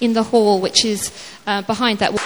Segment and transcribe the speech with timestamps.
[0.00, 1.10] in the hall, which is
[1.46, 2.20] uh, behind that wall.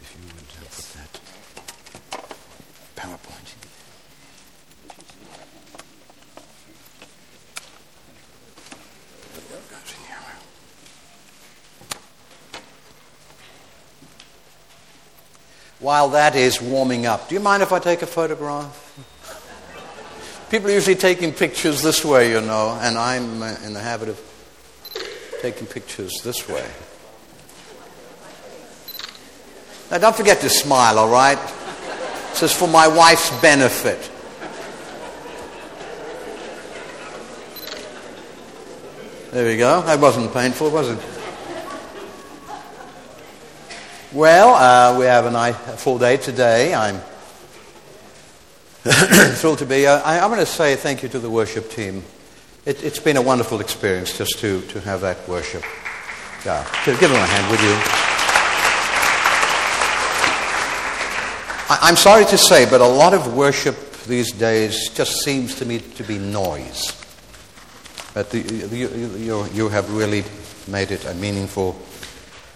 [0.00, 1.12] If you would uh, put that
[2.96, 3.48] PowerPoint.
[9.32, 10.22] There we go, goes in here.
[16.00, 18.72] While that is warming up, do you mind if I take a photograph?
[20.50, 24.08] People are usually taking pictures this way, you know, and I'm uh, in the habit
[24.08, 24.18] of
[25.42, 26.64] taking pictures this way.
[29.90, 31.38] Now, don't forget to smile, all right?
[32.30, 34.10] This is for my wife's benefit.
[39.32, 39.82] There we go.
[39.82, 41.09] That wasn't painful, was it?
[44.12, 46.74] Well, uh, we have a, nice, full day today.
[46.74, 46.98] I'm
[49.36, 49.86] thrilled to be.
[49.86, 52.02] Uh, I, I'm going to say thank you to the worship team.
[52.66, 55.62] It, it's been a wonderful experience just to, to have that worship.
[56.44, 57.74] Yeah, give them a hand, would you?
[61.70, 65.64] I, I'm sorry to say, but a lot of worship these days just seems to
[65.64, 67.00] me to be noise.
[68.12, 70.24] But the, you, you, you have really
[70.66, 71.80] made it a meaningful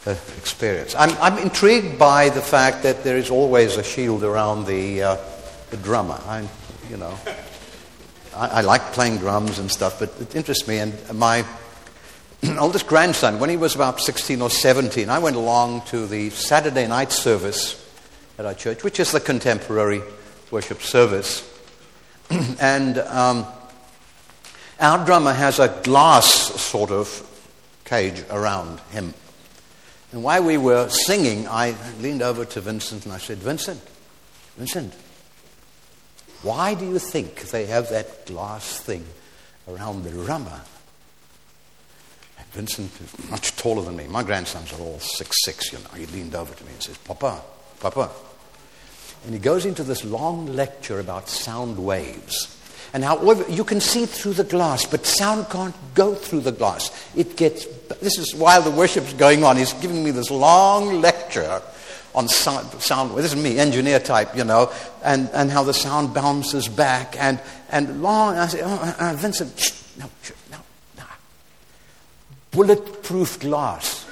[0.07, 0.95] uh, experience.
[0.95, 5.17] I'm, I'm intrigued by the fact that there is always a shield around the, uh,
[5.71, 6.21] the drummer.
[6.27, 6.49] I'm,
[6.91, 7.19] you know,
[8.37, 10.79] I, I like playing drums and stuff, but it interests me.
[10.79, 11.45] And my
[12.59, 16.87] oldest grandson, when he was about 16 or 17, I went along to the Saturday
[16.87, 17.81] night service
[18.39, 20.03] at our church, which is the contemporary
[20.51, 21.51] worship service.
[22.61, 23.47] and um,
[24.81, 27.31] our drummer has a glass sort of
[27.85, 29.15] cage around him.
[30.15, 33.81] And while we were singing, I leaned over to Vincent and I said, Vincent,
[34.57, 34.95] Vincent,
[36.43, 39.05] why do you think they have that glass thing
[39.67, 40.61] around the drummer?
[42.39, 44.07] And Vincent is much taller than me.
[44.07, 45.91] My grandsons are all six six, you know.
[45.97, 47.43] He leaned over to me and says, Papa,
[47.81, 48.09] Papa.
[49.25, 52.54] And he goes into this long lecture about sound waves
[52.95, 56.93] and how you can see through the glass, but sound can't go through the glass.
[57.17, 57.67] It gets.
[58.01, 59.57] This is while the worship's going on.
[59.57, 61.61] He's giving me this long lecture
[62.15, 62.71] on sound.
[62.81, 64.73] sound this is me, engineer type, you know,
[65.03, 67.41] and, and how the sound bounces back and
[67.71, 68.37] and long.
[68.37, 70.59] I say, oh, uh, Vincent, shh, no, shh, no,
[70.97, 71.05] no,
[72.53, 74.05] bulletproof glass.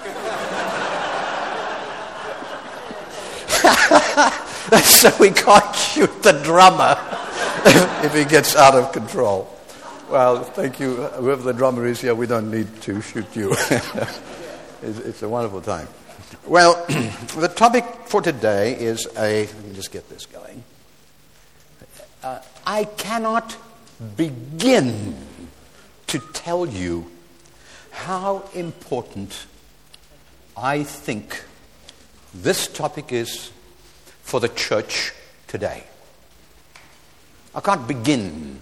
[4.85, 7.22] so we can't shoot the drummer
[8.05, 9.49] if he gets out of control.
[10.11, 10.97] Well, thank you.
[10.97, 13.53] Whoever the drummer is here, we don't need to shoot you.
[14.83, 15.89] it's, it's, a wonderful time.
[16.47, 16.85] Well,
[17.37, 19.47] the topic for today is a.
[19.47, 20.65] Let me just get this going.
[22.23, 23.57] Uh, I cannot
[24.17, 25.17] begin
[26.09, 27.11] to tell you
[27.91, 29.47] how important
[30.57, 31.45] I think
[32.35, 33.51] this topic is
[34.23, 35.13] for the church
[35.47, 35.85] today.
[37.55, 38.61] I can't begin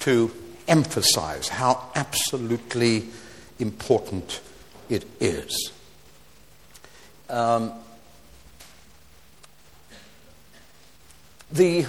[0.00, 0.30] to
[0.68, 3.06] emphasize how absolutely
[3.58, 4.40] important
[4.88, 5.72] it is.
[7.28, 7.72] Um,
[11.50, 11.86] the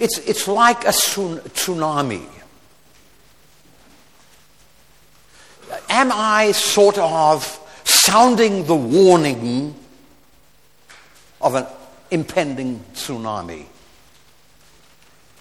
[0.00, 2.26] it's, it's like a tsunami.
[5.88, 9.74] Am I sort of sounding the warning
[11.40, 11.66] of an
[12.12, 13.64] impending tsunami.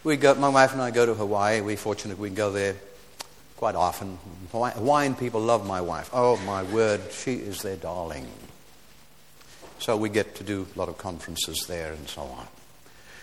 [0.05, 1.59] We go, my wife and I go to Hawaii.
[1.59, 2.75] We're fortunate we can go there
[3.57, 4.17] quite often.
[4.51, 6.09] Hawaiian people love my wife.
[6.13, 8.25] Oh, my word, she is their darling.
[9.79, 12.47] So we get to do a lot of conferences there and so on.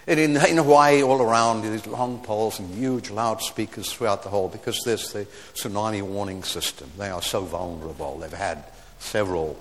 [0.06, 4.48] And in, in Hawaii, all around, these long poles and huge loudspeakers throughout the whole
[4.48, 6.91] because there's the tsunami warning system.
[6.98, 8.19] They are so vulnerable.
[8.19, 8.65] They've had
[8.98, 9.59] several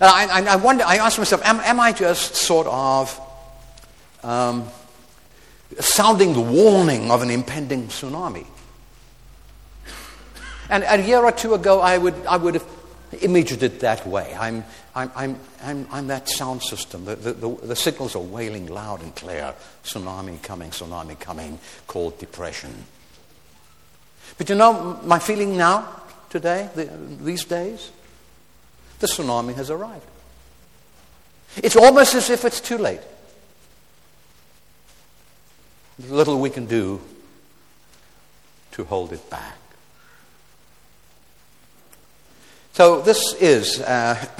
[0.00, 3.20] and I, I, wonder, I ask myself, am, am I just sort of
[4.22, 4.68] um,
[5.80, 8.46] sounding the warning of an impending tsunami?
[10.68, 12.64] And a year or two ago, I would, I would have
[13.22, 14.36] imagined it that way.
[14.38, 14.64] I'm,
[14.94, 17.04] I'm, I'm, I'm, I'm that sound system.
[17.04, 19.54] The, the, the, the, signals are wailing loud and clear.
[19.84, 22.84] Tsunami coming, tsunami coming, called depression.
[24.38, 25.88] But you know, my feeling now,
[26.30, 26.84] today, the,
[27.22, 27.90] these days,
[28.98, 30.06] the tsunami has arrived.
[31.56, 33.00] It's almost as if it's too late.
[35.98, 37.00] There's little we can do
[38.72, 39.56] to hold it back.
[42.74, 44.22] So this is, uh,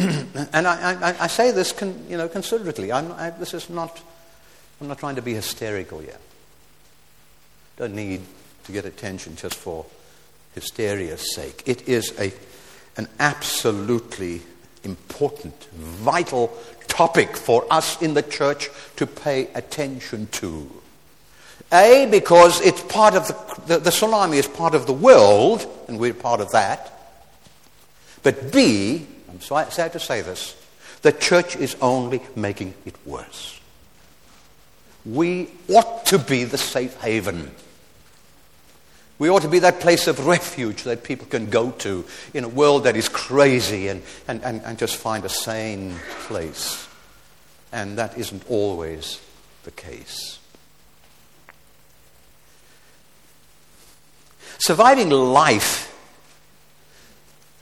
[0.52, 2.92] and I, I, I, say this con, you know, considerately.
[2.92, 3.98] I'm, I, this is not,
[4.78, 6.20] I'm not trying to be hysterical yet.
[7.78, 8.20] Don't need
[8.64, 9.86] to get attention just for
[10.54, 11.62] hysteria's sake.
[11.64, 12.30] It is a,
[12.96, 14.42] an absolutely
[14.84, 16.56] important, vital
[16.88, 20.70] topic for us in the church to pay attention to.
[21.72, 25.98] A, because it's part of the, the, the tsunami is part of the world, and
[25.98, 26.92] we're part of that.
[28.22, 30.56] But B, I'm sad to say this,
[31.02, 33.60] the church is only making it worse.
[35.04, 37.50] We ought to be the safe haven.
[39.18, 42.04] We ought to be that place of refuge that people can go to
[42.34, 45.94] in a world that is crazy and, and, and, and just find a sane
[46.26, 46.86] place.
[47.72, 49.20] And that isn't always
[49.64, 50.38] the case.
[54.58, 55.94] Surviving life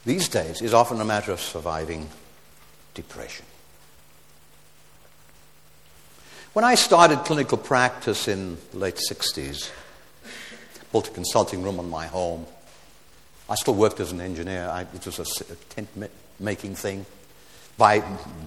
[0.04, 2.08] these days is often a matter of surviving
[2.94, 3.46] depression.
[6.52, 9.70] When I started clinical practice in the late 60s,
[10.94, 12.46] built a consulting room on my home.
[13.50, 14.68] I still worked as an engineer.
[14.72, 15.88] I, it was a tent
[16.38, 17.04] making thing.
[17.76, 18.00] By,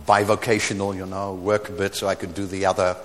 [0.06, 2.96] vocational, you know, work a bit so I could do the other.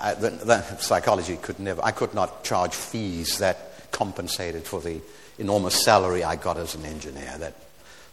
[0.00, 5.00] I, the, the psychology could never, I could not charge fees that compensated for the
[5.38, 7.32] enormous salary I got as an engineer.
[7.38, 7.54] That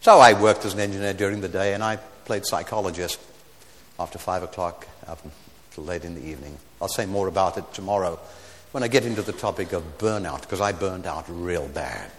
[0.02, 3.20] so I worked as an engineer during the day and I played psychologist
[4.00, 6.56] after 5 o'clock up until late in the evening.
[6.80, 8.20] I'll say more about it tomorrow
[8.72, 12.10] when I get into the topic of burnout, because I burned out real bad.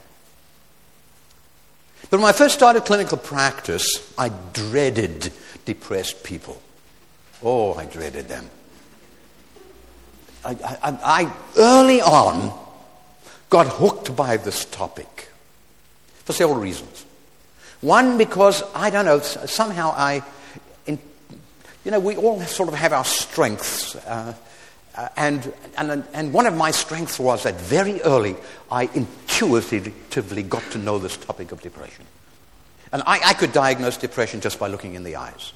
[2.11, 5.33] But when I first started clinical practice, I dreaded
[5.65, 6.61] depressed people.
[7.43, 8.51] Oh, I dreaded them.
[10.45, 10.51] I,
[10.83, 12.59] I, I early on
[13.49, 15.29] got hooked by this topic
[16.25, 17.07] for several reasons.
[17.81, 20.23] One, because, I don't know, somehow I,
[20.87, 20.99] in,
[21.85, 23.97] you know, we all sort of have our strengths.
[23.97, 24.35] Uh,
[24.97, 28.37] uh, and, and, and one of my strengths was that very early
[28.71, 32.05] I intuitively got to know this topic of depression.
[32.93, 35.53] And I, I could diagnose depression just by looking in the eyes.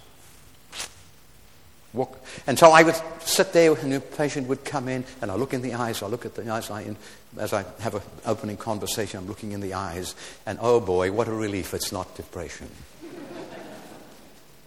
[1.93, 2.19] Walk.
[2.47, 5.53] And so I would sit there and the patient would come in and I look
[5.53, 6.97] in the eyes, I look at the eyes, I,
[7.39, 10.15] as I have an opening conversation, I'm looking in the eyes,
[10.47, 12.69] and oh boy, what a relief it's not depression.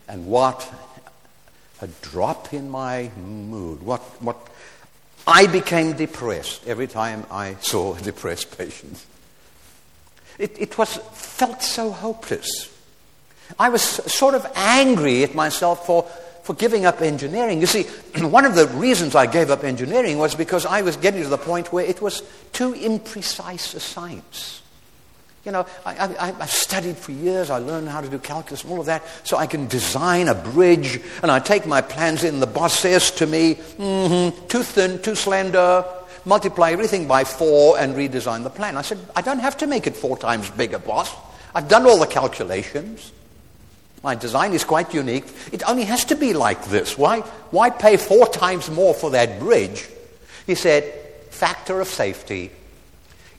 [0.08, 0.72] and what
[1.82, 3.82] a drop in my mood.
[3.84, 4.38] What, what,
[5.30, 9.06] I became depressed every time I saw a depressed patient.
[10.38, 12.74] It, it was, felt so hopeless.
[13.58, 16.10] I was sort of angry at myself for
[16.50, 17.62] for giving up engineering.
[17.62, 17.84] You see,
[18.18, 21.38] one of the reasons I gave up engineering was because I was getting to the
[21.38, 22.24] point where it was
[22.54, 24.59] too imprecise a science.
[25.46, 27.50] You know, I, have studied for years.
[27.50, 30.36] I learned how to do calculus and all of that so I can design a
[30.36, 31.00] bridge.
[31.24, 32.40] And I take my plans in.
[32.40, 35.86] The boss says to me, mm-hmm, too thin, too slender,
[36.26, 38.76] multiply everything by four and redesign the plan.
[38.76, 41.14] I said, I don't have to make it four times bigger, boss.
[41.56, 43.12] I've done all the calculations.
[44.04, 45.26] My design is quite unique.
[45.52, 46.98] It only has to be like this.
[46.98, 47.22] Why,
[47.52, 49.88] why pay four times more for that bridge?
[50.46, 50.84] He said,
[51.30, 52.52] factor of safety.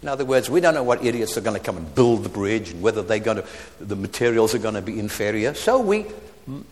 [0.02, 2.28] In other words, we don't know what idiots are going to come and build the
[2.28, 3.46] bridge and whether they're going to,
[3.80, 5.52] the materials are going to be inferior.
[5.54, 6.06] So we,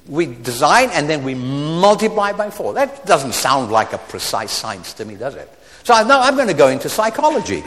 [0.07, 2.75] we design and then we multiply by four.
[2.75, 5.51] That doesn't sound like a precise science to me, does it?
[5.85, 7.63] So now I'm going to go into psychology.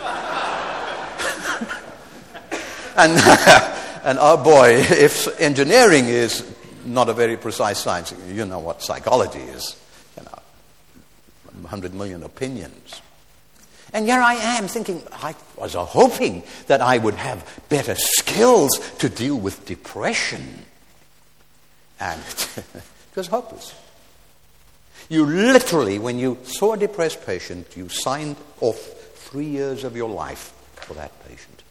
[2.96, 3.72] and
[4.06, 6.48] And oh boy, if engineering is
[6.84, 9.74] not a very precise science, you know what psychology is.
[10.16, 10.38] You know,
[11.62, 13.02] 100 million opinions.
[13.96, 19.08] And here I am thinking, I was hoping that I would have better skills to
[19.08, 20.66] deal with depression.
[21.98, 22.20] And
[22.56, 23.74] it was hopeless.
[25.08, 30.10] You literally, when you saw a depressed patient, you signed off three years of your
[30.10, 31.62] life for that patient.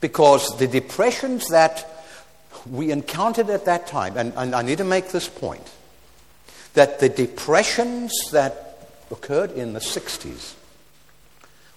[0.00, 1.88] Because the depressions that
[2.68, 5.70] we encountered at that time, and, and I need to make this point,
[6.72, 10.54] that the depressions that occurred in the 60s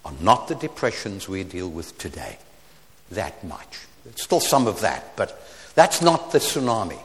[0.08, 2.38] are not the depressions we deal with today
[3.12, 3.80] that much.
[4.16, 5.46] Still some of that, but
[5.76, 7.00] that's not the tsunami.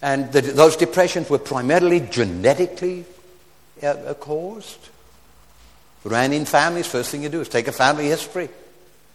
[0.00, 3.04] And the, those depressions were primarily genetically
[3.82, 4.88] uh, caused.
[6.04, 8.48] Ran in families, first thing you do is take a family history.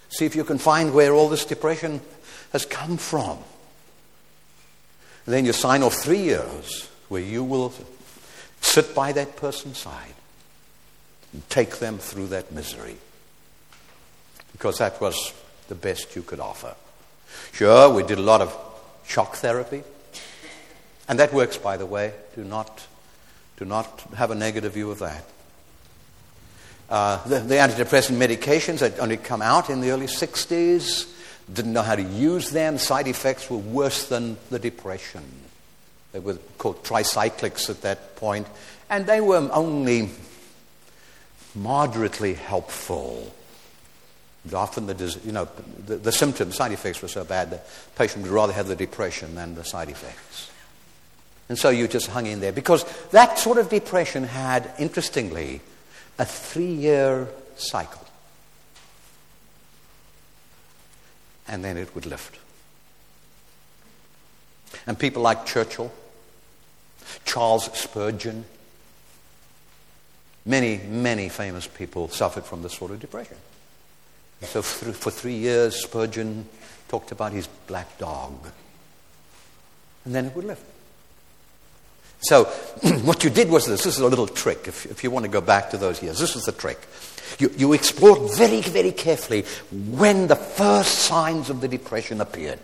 [0.09, 1.99] See if you can find where all this depression
[2.51, 3.39] has come from.
[5.25, 7.73] And then you sign off three years where you will
[8.63, 10.15] sit by that person's side
[11.31, 12.97] and take them through that misery.
[14.53, 15.33] because that was
[15.67, 16.75] the best you could offer.
[17.51, 18.55] Sure, we did a lot of
[19.05, 19.83] shock therapy,
[21.09, 22.13] and that works, by the way.
[22.35, 22.85] Do not,
[23.57, 25.25] do not have a negative view of that.
[26.89, 31.11] Uh, the, the, antidepressant medications had only come out in the early 60s,
[31.51, 32.77] didn't know how to use them.
[32.77, 35.23] Side effects were worse than the depression.
[36.13, 38.47] They were called tricyclics at that point,
[38.89, 40.11] and they were only
[41.55, 43.33] moderately helpful.
[44.45, 45.47] But often the, you know,
[45.85, 48.75] the, the symptoms, side effects were so bad that the patient would rather have the
[48.75, 50.51] depression than the side effects.
[51.49, 55.61] And so you just hung in there because that sort of depression had, interestingly,
[56.19, 58.01] a three year cycle.
[61.47, 62.37] And then it would lift.
[64.87, 65.91] And people like Churchill,
[67.25, 68.45] Charles Spurgeon,
[70.45, 73.37] many, many famous people suffered from this sort of depression.
[74.41, 76.47] So for three years, Spurgeon
[76.89, 78.33] talked about his black dog.
[80.05, 80.63] And then it would lift.
[82.19, 82.45] So,
[83.03, 83.83] what you did was this.
[83.83, 86.19] This is a little trick, if, if you want to go back to those years.
[86.19, 86.79] This was the trick.
[87.39, 92.59] You, you explored very, very carefully when the first signs of the depression appeared.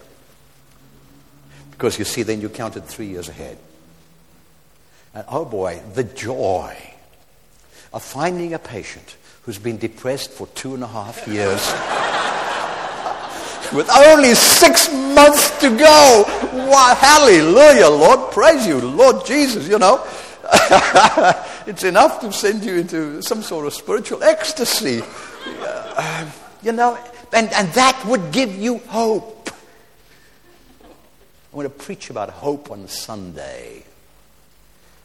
[1.71, 3.57] Because you see, then you counted three years ahead.
[5.13, 6.77] And oh boy, the joy
[7.91, 11.59] of finding a patient who's been depressed for two and a half years.
[13.73, 16.23] with only six months to go.
[16.53, 18.31] Wow, hallelujah, Lord.
[18.31, 20.05] Praise you, Lord Jesus, you know.
[21.67, 25.01] it's enough to send you into some sort of spiritual ecstasy.
[25.45, 26.29] Uh,
[26.63, 26.97] you know,
[27.33, 29.49] and, and that would give you hope.
[31.51, 33.83] I want to preach about hope on Sunday.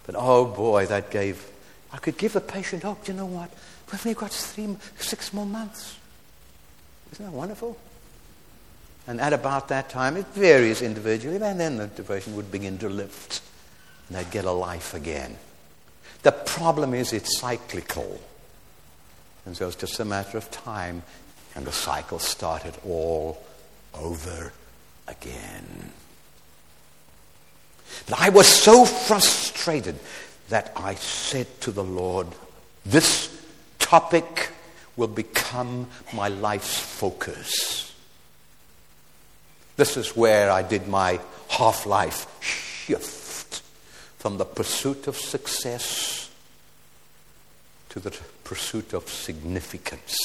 [0.07, 1.47] But oh boy, that gave,
[1.93, 3.05] I could give the patient hope.
[3.05, 3.51] Do You know what?
[3.91, 5.97] We've only got three, six more months.
[7.13, 7.79] Isn't that wonderful?
[9.07, 12.89] And at about that time, it varies individually, and then the depression would begin to
[12.89, 13.43] lift.
[14.09, 15.37] And they'd get a life again.
[16.23, 18.21] The problem is it's cyclical.
[19.45, 21.03] And so it's just a matter of time,
[21.55, 23.43] and the cycle started all
[23.93, 24.53] over
[25.07, 25.93] again.
[28.07, 29.99] But I was so frustrated
[30.49, 32.29] that I said to the Lord,
[32.85, 33.31] This
[33.79, 34.51] topic
[34.97, 37.93] will become my life's focus.
[39.77, 43.63] This is where I did my half life shift
[44.19, 46.31] from the pursuit of success
[47.91, 48.11] to the
[48.45, 50.17] pursuit of significance.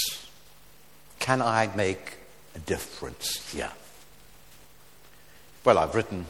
[1.19, 2.17] Can I make
[2.55, 3.71] a difference here?
[5.63, 6.25] Well, I've written,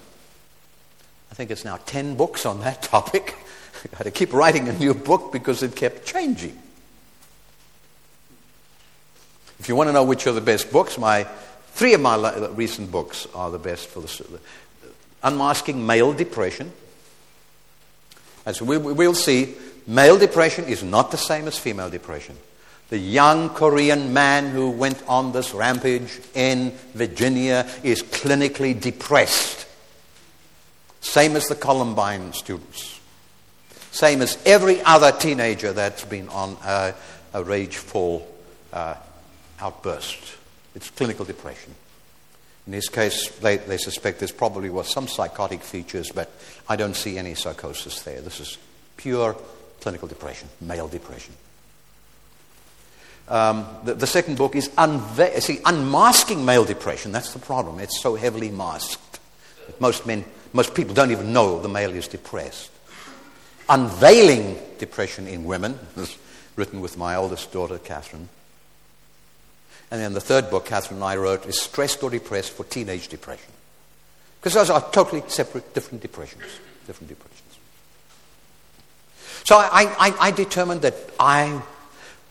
[1.31, 3.35] I think it's now 10 books on that topic.
[3.93, 6.57] I had to keep writing a new book because it kept changing.
[9.59, 11.27] If you want to know which are the best books, my
[11.79, 14.39] Three of my uh, recent books are the best for the
[15.23, 16.73] Unmasking Male Depression.
[18.45, 19.55] As we, we'll see,
[19.87, 22.35] male depression is not the same as female depression.
[22.89, 29.65] The young Korean man who went on this rampage in Virginia is clinically depressed.
[31.01, 32.99] Same as the Columbine students.
[33.91, 36.93] Same as every other teenager that's been on a,
[37.33, 38.27] a rageful
[38.71, 38.95] uh,
[39.59, 40.37] outburst.
[40.75, 41.73] It's clinical depression.
[42.67, 46.31] In his case, they, they suspect there probably was some psychotic features, but
[46.67, 48.21] I don't see any psychosis there.
[48.21, 48.57] This is
[48.95, 49.35] pure
[49.81, 51.33] clinical depression, male depression.
[53.27, 57.11] Um, the, the, second book is unve- see, unmasking male depression.
[57.11, 57.79] That's the problem.
[57.79, 59.19] It's so heavily masked.
[59.67, 62.71] That most men, most people don't even know the male is depressed.
[63.67, 65.77] Unveiling depression in women,
[66.55, 68.29] written with my oldest daughter, Catherine.
[69.91, 73.07] And then the third book Catherine and I wrote is Stressed or Depressed for Teenage
[73.07, 73.51] Depression.
[74.39, 76.43] Because those are totally separate, different depressions.
[76.87, 77.39] Different depressions.
[79.43, 81.61] So I, I, I determined that I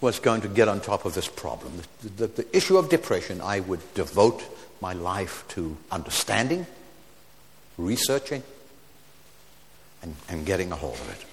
[0.00, 1.72] was going to get on top of this problem.
[2.02, 4.42] The, the, the issue of depression, I would devote
[4.80, 6.66] my life to understanding,
[7.78, 8.42] researching,
[10.02, 11.24] and, and getting a hold of it.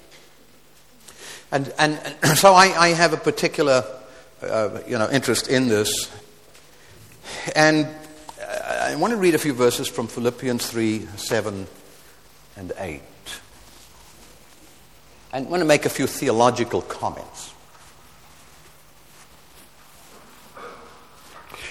[1.52, 3.84] And, and, so I, I have a particular
[4.42, 6.12] uh, you know, interest in this.
[7.56, 7.88] And
[8.86, 11.68] I want to read a few verses from Philippians 3 7
[12.58, 13.02] and 8.
[15.34, 17.54] And I want to make a few theological comments.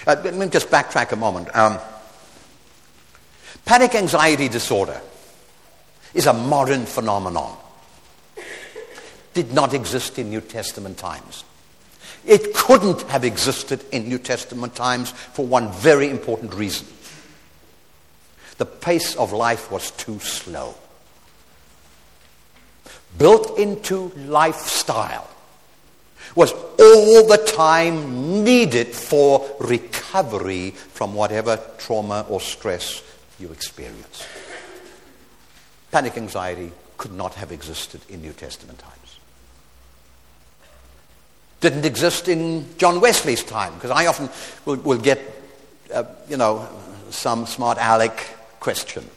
[0.07, 1.55] Uh, let me just backtrack a moment.
[1.55, 1.79] Um,
[3.65, 5.01] panic anxiety disorder
[6.13, 7.57] is a modern phenomenon.
[9.33, 11.43] Did not exist in New Testament times.
[12.25, 16.87] It couldn't have existed in New Testament times for one very important reason.
[18.57, 20.75] The pace of life was too slow.
[23.17, 25.29] Built into lifestyle
[26.35, 33.01] was all the time needed for recovery from whatever trauma or stress
[33.39, 34.25] you experience.
[35.91, 39.19] Panic anxiety could not have existed in New Testament times.
[41.61, 44.29] Didn't exist in John Wesley's time, because I often
[44.65, 45.19] will, will get,
[45.93, 46.67] uh, you know,
[47.09, 48.25] some smart aleck
[48.59, 49.09] question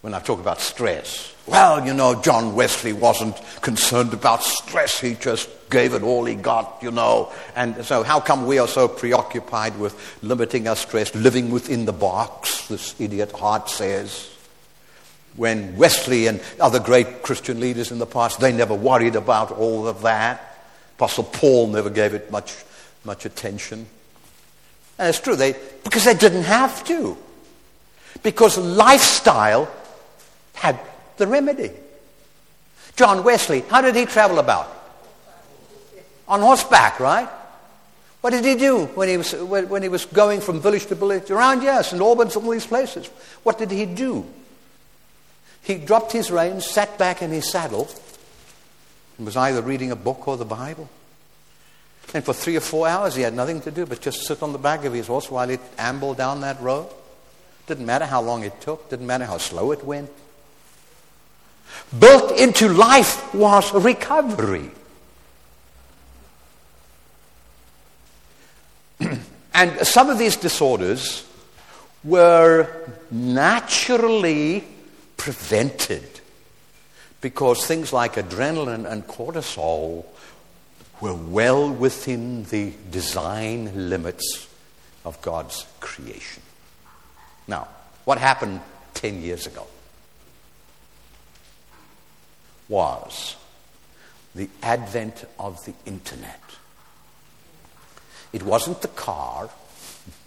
[0.00, 1.34] when I talk about stress.
[1.50, 5.00] Well, you know, John Wesley wasn't concerned about stress.
[5.00, 7.32] He just gave it all he got, you know.
[7.56, 11.92] And so, how come we are so preoccupied with limiting our stress, living within the
[11.92, 14.30] box, this idiot Hart says?
[15.34, 19.88] When Wesley and other great Christian leaders in the past, they never worried about all
[19.88, 20.56] of that.
[20.98, 22.54] Apostle Paul never gave it much,
[23.02, 23.86] much attention.
[25.00, 27.18] And it's true, they, because they didn't have to.
[28.22, 29.68] Because lifestyle
[30.54, 30.78] had
[31.20, 31.70] the remedy.
[32.96, 34.68] John Wesley, how did he travel about?
[36.26, 37.28] On horseback, right?
[38.20, 41.30] What did he do when he was, when he was going from village to village?
[41.30, 43.06] Around, yes, in Albans, all these places.
[43.42, 44.26] What did he do?
[45.62, 47.88] He dropped his reins, sat back in his saddle,
[49.16, 50.88] and was either reading a book or the Bible.
[52.12, 54.52] And for three or four hours, he had nothing to do but just sit on
[54.52, 56.88] the back of his horse while it ambled down that road.
[57.66, 60.10] Didn't matter how long it took, didn't matter how slow it went.
[61.98, 64.70] Built into life was recovery.
[69.54, 71.26] and some of these disorders
[72.04, 72.68] were
[73.10, 74.64] naturally
[75.16, 76.20] prevented
[77.20, 80.04] because things like adrenaline and cortisol
[81.00, 84.48] were well within the design limits
[85.04, 86.42] of God's creation.
[87.46, 87.68] Now,
[88.04, 88.60] what happened
[88.94, 89.66] 10 years ago
[92.70, 93.36] was
[94.34, 96.40] the advent of the internet.
[98.32, 99.50] It wasn't the car.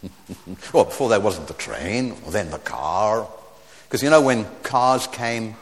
[0.72, 3.26] well, before that wasn't the train, then the car.
[3.84, 5.56] Because you know, when cars came,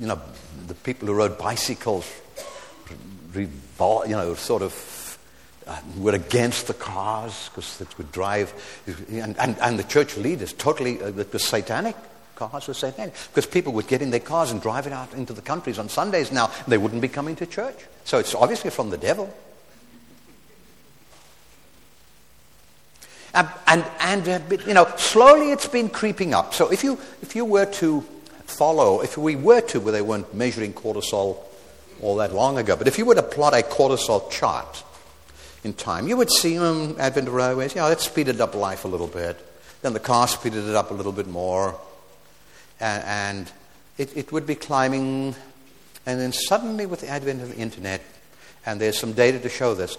[0.00, 0.20] you know,
[0.66, 2.10] the people who rode bicycles,
[3.34, 5.18] you know, sort of
[5.66, 8.52] uh, were against the cars because it would drive,
[9.10, 11.96] and, and, and the church leaders totally, uh, it was satanic.
[12.34, 15.32] Cars were satanic because people would get in their cars and drive it out into
[15.32, 16.50] the countries on Sundays now.
[16.66, 17.76] They wouldn't be coming to church.
[18.04, 19.32] So it's obviously from the devil.
[23.34, 26.52] And, and, and uh, you know, slowly it's been creeping up.
[26.52, 28.02] So if you, if you were to
[28.44, 31.38] follow, if we were to, where they weren't measuring cortisol
[32.02, 34.84] all that long ago, but if you were to plot a cortisol chart
[35.64, 38.88] in time, you would see um, Advent of railways, yeah, that speeded up life a
[38.88, 39.38] little bit.
[39.80, 41.78] Then the car speeded it up a little bit more.
[42.82, 43.52] And, and
[43.96, 45.34] it, it would be climbing.
[46.04, 48.02] And then suddenly, with the advent of the internet,
[48.66, 49.96] and there's some data to show this,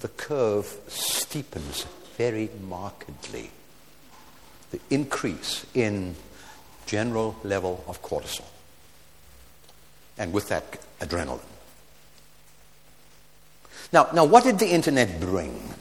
[0.00, 3.50] the curve steepens very markedly.
[4.70, 6.14] The increase in
[6.86, 8.44] general level of cortisol.
[10.18, 11.40] And with that, adrenaline.
[13.92, 15.74] Now, now, what did the internet bring?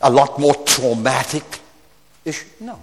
[0.00, 1.44] A lot more traumatic
[2.24, 2.46] issue?
[2.60, 2.80] No.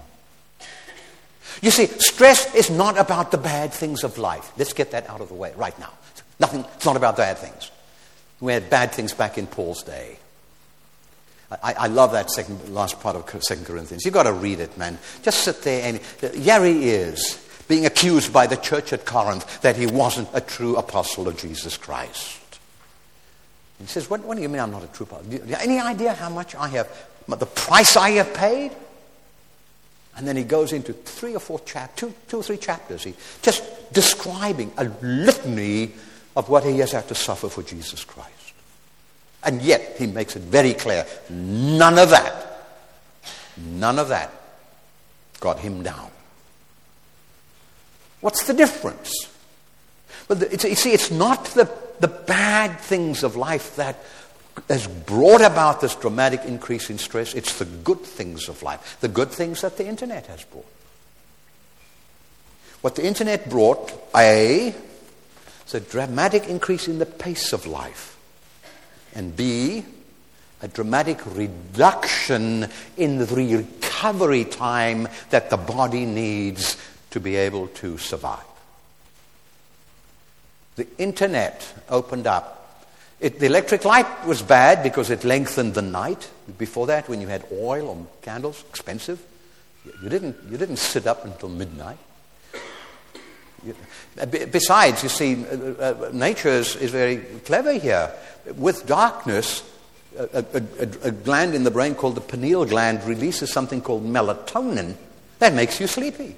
[1.61, 4.51] You see, stress is not about the bad things of life.
[4.57, 5.91] Let's get that out of the way right now.
[6.39, 7.71] Nothing, it's not about bad things.
[8.39, 10.17] We had bad things back in Paul's day.
[11.61, 14.05] I, I love that second, last part of Second Corinthians.
[14.05, 14.97] You've got to read it, man.
[15.21, 19.61] Just sit there and uh, here he is, being accused by the church at Corinth
[19.61, 22.39] that he wasn't a true apostle of Jesus Christ.
[23.79, 25.31] he says, what, what do you mean I'm not a true apostle?
[25.59, 26.89] Any idea how much I have,
[27.27, 28.71] the price I have paid?
[30.15, 33.15] And then he goes into three or four chapters, two, two or three chapters, he,
[33.41, 35.91] just describing a litany
[36.35, 38.53] of what he has had to suffer for Jesus Christ.
[39.43, 42.63] And yet, he makes it very clear none of that,
[43.57, 44.31] none of that
[45.39, 46.09] got him down.
[48.21, 49.27] What's the difference?
[50.29, 53.97] Well, you see, it's not the, the bad things of life that
[54.69, 57.33] has brought about this dramatic increase in stress.
[57.33, 60.65] It's the good things of life, the good things that the internet has brought.
[62.81, 64.75] What the internet brought, A,
[65.65, 68.17] is a dramatic increase in the pace of life
[69.15, 69.85] and B,
[70.61, 76.77] a dramatic reduction in the recovery time that the body needs
[77.11, 78.43] to be able to survive.
[80.75, 82.62] The internet opened up
[83.23, 86.29] It, the electric light was bad because it lengthened the night.
[86.57, 89.25] Before that, when you had oil or candles, expensive,
[89.85, 91.99] you didn't, you didn't sit up until midnight.
[94.51, 98.11] Besides, you see, uh, uh, nature is, is, very clever here.
[98.57, 99.63] With darkness,
[100.19, 104.97] a, a, a, gland in the brain called the pineal gland releases something called melatonin
[105.39, 106.35] that makes you sleepy.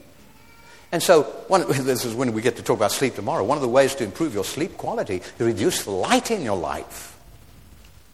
[0.96, 3.44] And so, one, this is when we get to talk about sleep tomorrow.
[3.44, 6.56] One of the ways to improve your sleep quality is reduce the light in your
[6.56, 7.20] life.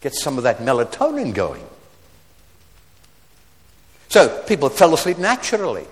[0.02, 1.64] Get some of that melatonin going.
[4.10, 5.86] So, people fell asleep naturally,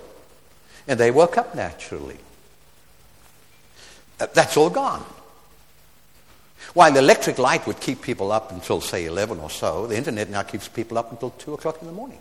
[0.88, 2.18] and they woke up naturally.
[4.18, 5.04] Uh, that's all gone.
[6.74, 10.28] While the electric light would keep people up until, say, 11 or so, the internet
[10.28, 12.18] now keeps people up until 2 o'clock in the morning.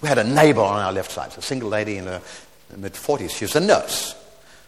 [0.00, 2.22] We had a neighbor on our left side, a single lady in her
[2.76, 3.30] mid 40s.
[3.30, 4.14] She's a nurse.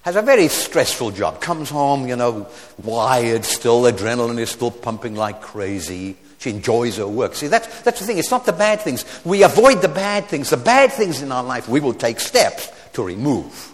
[0.02, 1.40] Has a very stressful job.
[1.40, 2.48] Comes home, you know,
[2.82, 6.16] wired still, adrenaline is still pumping like crazy.
[6.38, 7.36] She enjoys her work.
[7.36, 8.18] See, that's, that's the thing.
[8.18, 9.04] It's not the bad things.
[9.24, 10.50] We avoid the bad things.
[10.50, 13.72] The bad things in our life, we will take steps to remove.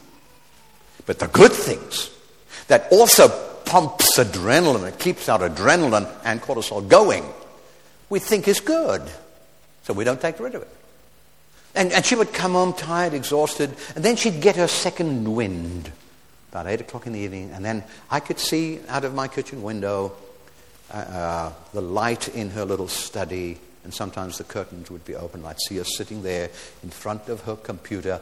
[1.07, 2.11] But the good things,
[2.67, 3.29] that also
[3.65, 7.25] pumps adrenaline and keeps our adrenaline and cortisol going,
[8.11, 9.03] we think is good.
[9.85, 10.78] So we don't take rid of it.
[11.79, 15.93] And, and she would come home tired, exhausted, and then she'd get her second wind
[16.51, 19.63] about 8 o'clock in the evening, and then I could see out of my kitchen
[19.63, 20.13] window
[20.93, 25.45] uh, uh, the light in her little study, and sometimes the curtains would be open.
[25.45, 26.51] I'd see her sitting there
[26.83, 28.21] in front of her computer,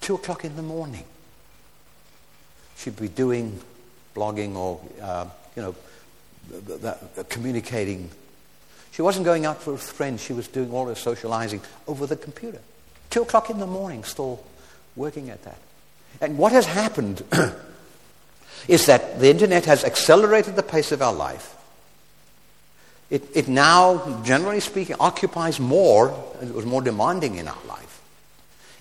[0.00, 1.04] 2 o'clock in the morning
[2.76, 3.58] she'd be doing
[4.14, 5.74] blogging or, uh, you know,
[7.28, 8.10] communicating.
[8.96, 10.22] She wasn't going out with friends.
[10.22, 12.60] She was doing all her socializing over the computer.
[13.10, 14.42] Two o'clock in the morning, still
[14.96, 15.58] working at that.
[16.22, 17.22] And what has happened
[18.68, 21.54] is that the internet has accelerated the pace of our life.
[23.10, 26.08] It, it now, generally speaking, occupies more,
[26.40, 27.86] it was more demanding in our life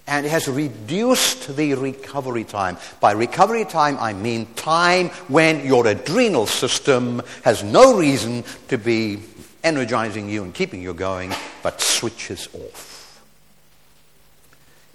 [0.07, 2.77] and it has reduced the recovery time.
[2.99, 9.17] By recovery time, I mean time when your adrenal system has no reason to be
[9.65, 13.21] energizing you and keeping you going, but switches off.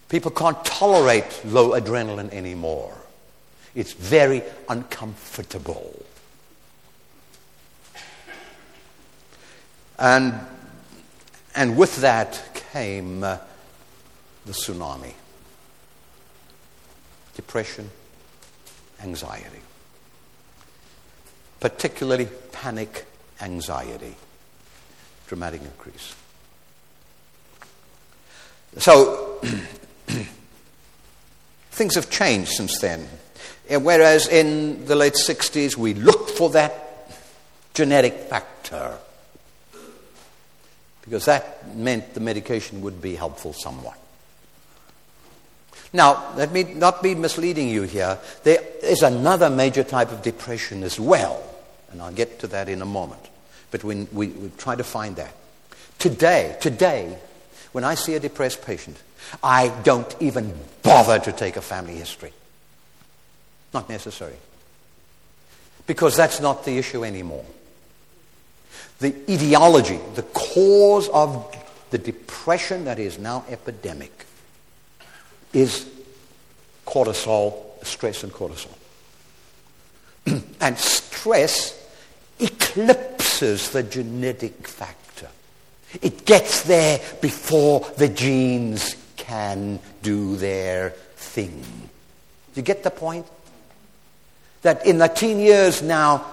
[0.08, 2.96] People can't tolerate low adrenaline anymore.
[3.74, 5.94] It's very uncomfortable.
[9.98, 10.34] And,
[11.54, 13.22] and with that came.
[13.22, 13.38] Uh,
[14.46, 15.12] the tsunami
[17.36, 17.88] depression,
[19.02, 19.60] anxiety,
[21.60, 23.06] particularly panic
[23.40, 24.14] anxiety,
[25.30, 26.14] dramatic increase.
[28.78, 29.40] So,
[31.70, 33.06] things have changed since then.
[33.68, 37.12] And whereas in the late 60s we looked for that
[37.74, 38.98] genetic factor,
[41.02, 43.98] because that meant the medication would be helpful somewhat.
[45.92, 48.18] Now, let me not be misleading you here.
[48.42, 51.40] There is another major type of depression as well,
[51.92, 53.29] and I'll get to that in a moment.
[53.70, 55.34] But we, we, we try to find that.
[55.98, 57.18] Today, today,
[57.72, 58.96] when I see a depressed patient,
[59.42, 62.32] I don't even bother to take a family history.
[63.72, 64.36] Not necessary.
[65.86, 67.44] Because that's not the issue anymore.
[68.98, 71.56] The etiology, the cause of
[71.90, 74.26] the depression that is now epidemic
[75.52, 75.88] is
[76.86, 78.74] cortisol, stress and cortisol.
[80.60, 81.76] and stress
[82.38, 85.28] eclipses the genetic factor.
[86.02, 91.64] It gets there before the genes can do their thing.
[92.54, 93.26] You get the point?
[94.62, 96.26] That in the teen years now,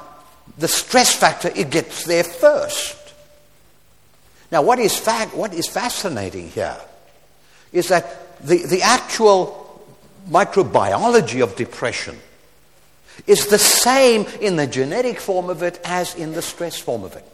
[0.57, 2.97] the stress factor, it gets there first.
[4.51, 6.77] Now, what is, fa- what is fascinating here
[7.71, 9.81] is that the, the actual
[10.29, 12.17] microbiology of depression
[13.25, 17.15] is the same in the genetic form of it as in the stress form of
[17.15, 17.25] it.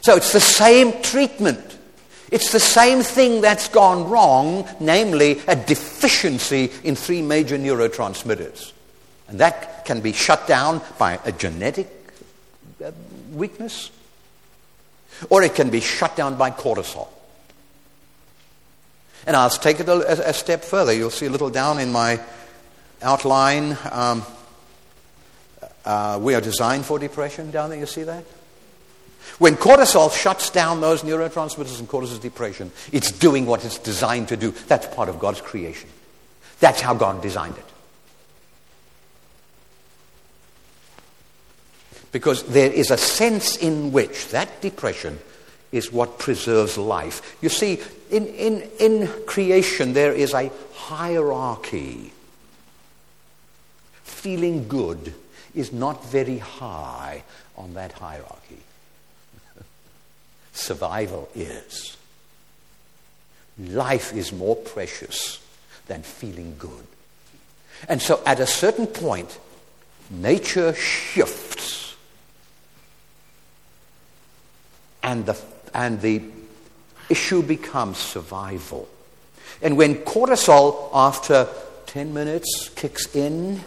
[0.00, 1.78] So it's the same treatment.
[2.30, 8.72] It's the same thing that's gone wrong, namely a deficiency in three major neurotransmitters.
[9.28, 11.88] And that can be shut down by a genetic
[12.84, 12.92] uh,
[13.32, 13.90] weakness,
[15.28, 17.08] or it can be shut down by cortisol.
[19.26, 20.92] And I'll take it a, a, step further.
[20.92, 22.20] You'll see a little down in my
[23.02, 23.76] outline.
[23.90, 24.22] Um,
[25.84, 27.78] uh, we are designed for depression down there.
[27.78, 28.24] You see that?
[29.38, 34.36] When cortisol shuts down those neurotransmitters and causes depression, it's doing what it's designed to
[34.36, 34.50] do.
[34.50, 35.88] That's part of God's creation.
[36.58, 37.64] That's how God designed it.
[42.12, 45.18] Because there is a sense in which that depression
[45.72, 47.38] is what preserves life.
[47.40, 52.12] You see, in, in, in creation, there is a hierarchy.
[54.20, 55.14] Feeling good
[55.54, 57.22] is not very high
[57.56, 58.58] on that hierarchy.
[60.52, 61.96] Survival is.
[63.58, 65.40] Life is more precious
[65.86, 66.84] than feeling good.
[67.88, 69.38] And so at a certain point,
[70.10, 71.96] nature shifts.
[75.02, 75.38] And the,
[75.72, 76.22] and the
[77.08, 78.86] issue becomes survival.
[79.62, 81.48] And when cortisol, after
[81.86, 83.62] 10 minutes, kicks in,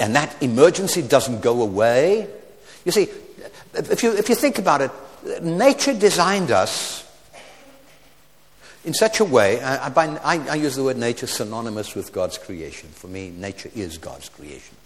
[0.00, 2.28] and that emergency doesn't go away,
[2.84, 3.08] you see,
[3.74, 4.90] if you, if you think about it,
[5.42, 7.06] nature designed us
[8.86, 12.88] in such a way, I, I, I, use the word nature synonymous with God's creation.
[12.90, 14.76] For me, nature is God's creation.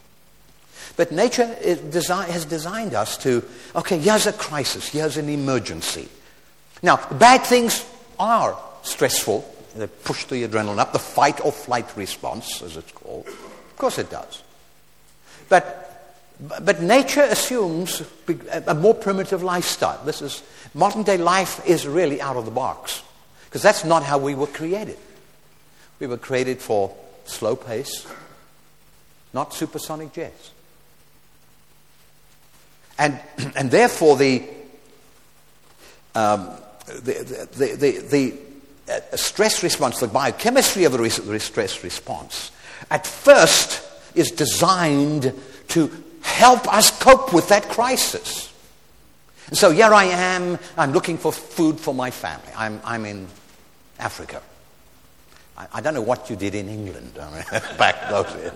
[0.97, 3.45] But nature has designed us to,
[3.77, 6.09] okay, here's a crisis, here's an emergency.
[6.83, 7.85] Now, bad things
[8.19, 9.45] are stressful.
[9.77, 13.27] They push the adrenaline up, the fight or flight response, as it's called.
[13.29, 14.43] Of course it does.
[15.51, 16.17] But,
[16.63, 18.03] but nature assumes
[18.67, 20.03] a more primitive lifestyle.
[20.05, 23.03] This is, modern day life is really out of the box.
[23.45, 24.97] Because that's not how we were created.
[25.99, 28.07] We were created for slow pace,
[29.35, 30.53] not supersonic jets.
[32.97, 33.19] And,
[33.57, 34.45] and therefore, the,
[36.15, 36.49] um,
[36.87, 37.99] the, the, the,
[38.87, 42.53] the uh, stress response, the biochemistry of the stress response,
[42.89, 43.80] at first
[44.15, 45.33] is designed
[45.69, 45.91] to
[46.23, 48.53] help us cope with that crisis.
[49.49, 52.53] And so here I am, I'm looking for food for my family.
[52.57, 53.27] I'm, I'm in
[53.99, 54.43] Africa.
[55.61, 57.45] I, I, don't know what you did in England I mean,
[57.79, 58.53] back those days.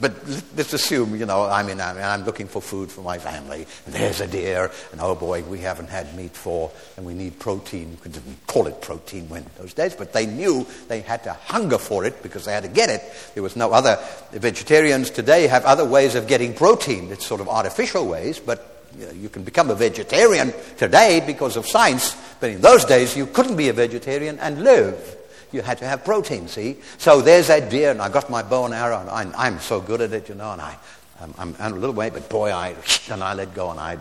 [0.00, 0.12] but
[0.56, 4.20] let's assume, you know, I'm, in, I'm looking for food for my family, and there's
[4.20, 7.98] a deer, and oh boy, we haven't had meat for, and we need protein.
[8.02, 11.78] We didn't call it protein when those days, but they knew they had to hunger
[11.78, 13.02] for it because they had to get it.
[13.34, 13.98] There was no other.
[14.32, 17.10] Vegetarians today have other ways of getting protein.
[17.12, 22.16] It's sort of artificial ways, but you can become a vegetarian today because of science,
[22.40, 25.18] but in those days you couldn't be a vegetarian and live.
[25.52, 26.78] You had to have protein, see?
[26.98, 29.80] So there's that deer, and I got my bow and arrow, and I'm, I'm so
[29.80, 30.76] good at it, you know, and I,
[31.20, 32.74] I'm, I'm, a little way, but boy, I,
[33.10, 33.96] and I let go, and I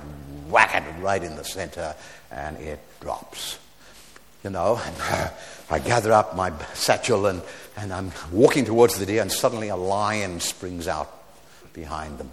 [0.49, 1.95] whack it right in the center,
[2.31, 3.59] and it drops.
[4.43, 4.95] You know, and
[5.69, 7.41] I gather up my satchel, and,
[7.77, 11.21] and I'm walking towards the deer, and suddenly a lion springs out
[11.73, 12.25] behind the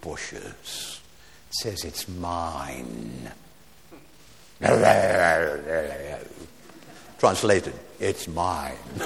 [0.00, 1.00] bushes
[1.48, 3.30] It says it's mine.
[7.18, 8.76] Translated, it's mine.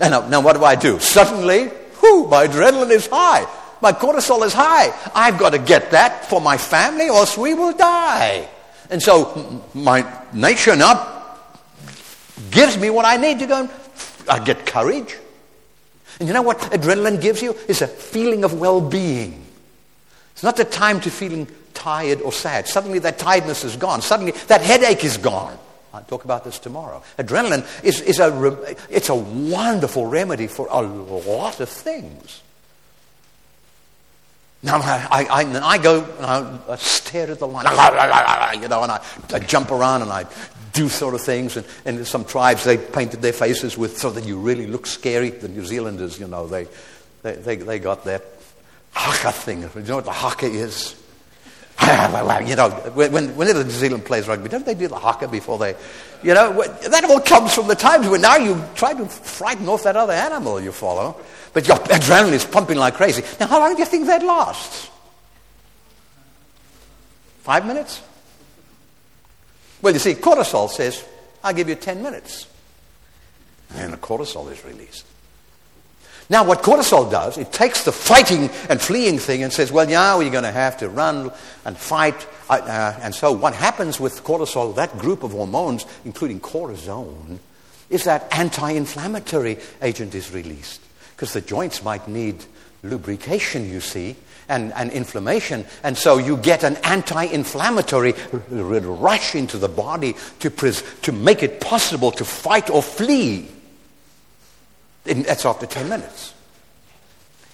[0.00, 0.98] and now, now, what do I do?
[0.98, 1.70] Suddenly,
[2.02, 3.46] whoo, my adrenaline is high.
[3.80, 4.92] My cortisol is high.
[5.14, 8.48] I've got to get that for my family, or else we will die.
[8.90, 11.24] And so my nature now
[12.50, 13.70] gives me what I need to go and
[14.28, 15.16] I get courage.
[16.18, 17.54] And you know what adrenaline gives you?
[17.68, 19.44] Is a feeling of well being.
[20.32, 22.66] It's not the time to feeling tired or sad.
[22.66, 24.00] Suddenly that tiredness is gone.
[24.02, 25.58] Suddenly that headache is gone.
[25.96, 27.02] I'll talk about this tomorrow.
[27.18, 32.42] Adrenaline is, is a, it's a wonderful remedy for a lot of things.
[34.62, 37.64] Now I, I, I, I go and I stare at the line,
[38.60, 39.00] you know, and I,
[39.32, 40.26] I jump around and I
[40.72, 41.56] do sort of things.
[41.56, 45.30] And, and some tribes, they painted their faces with so that you really look scary.
[45.30, 46.66] The New Zealanders, you know, they,
[47.22, 48.24] they, they, they got that
[48.92, 49.62] haka thing.
[49.62, 50.94] You know what the haka is?
[52.46, 55.76] you know, when, whenever New Zealand plays rugby, don't they do the haka before they,
[56.22, 59.82] you know, that all comes from the times when now you try to frighten off
[59.82, 61.16] that other animal you follow,
[61.52, 63.22] but your adrenaline is pumping like crazy.
[63.38, 64.90] Now, how long do you think that lasts?
[67.42, 68.02] Five minutes?
[69.82, 71.04] Well, you see, cortisol says,
[71.44, 72.48] I'll give you 10 minutes.
[73.74, 75.04] And the cortisol is released.
[76.28, 80.18] Now, what cortisol does, it takes the fighting and fleeing thing and says, well, now
[80.18, 81.30] you're going to have to run
[81.64, 82.26] and fight.
[82.50, 87.38] Uh, uh, and so, what happens with cortisol, that group of hormones, including cortisone,
[87.90, 90.80] is that anti inflammatory agent is released.
[91.14, 92.44] Because the joints might need
[92.82, 94.16] lubrication, you see,
[94.48, 95.64] and, and inflammation.
[95.82, 98.14] And so you get an anti inflammatory
[98.50, 103.48] rush into the body to, pres- to make it possible to fight or flee.
[105.06, 106.34] That's after 10 minutes.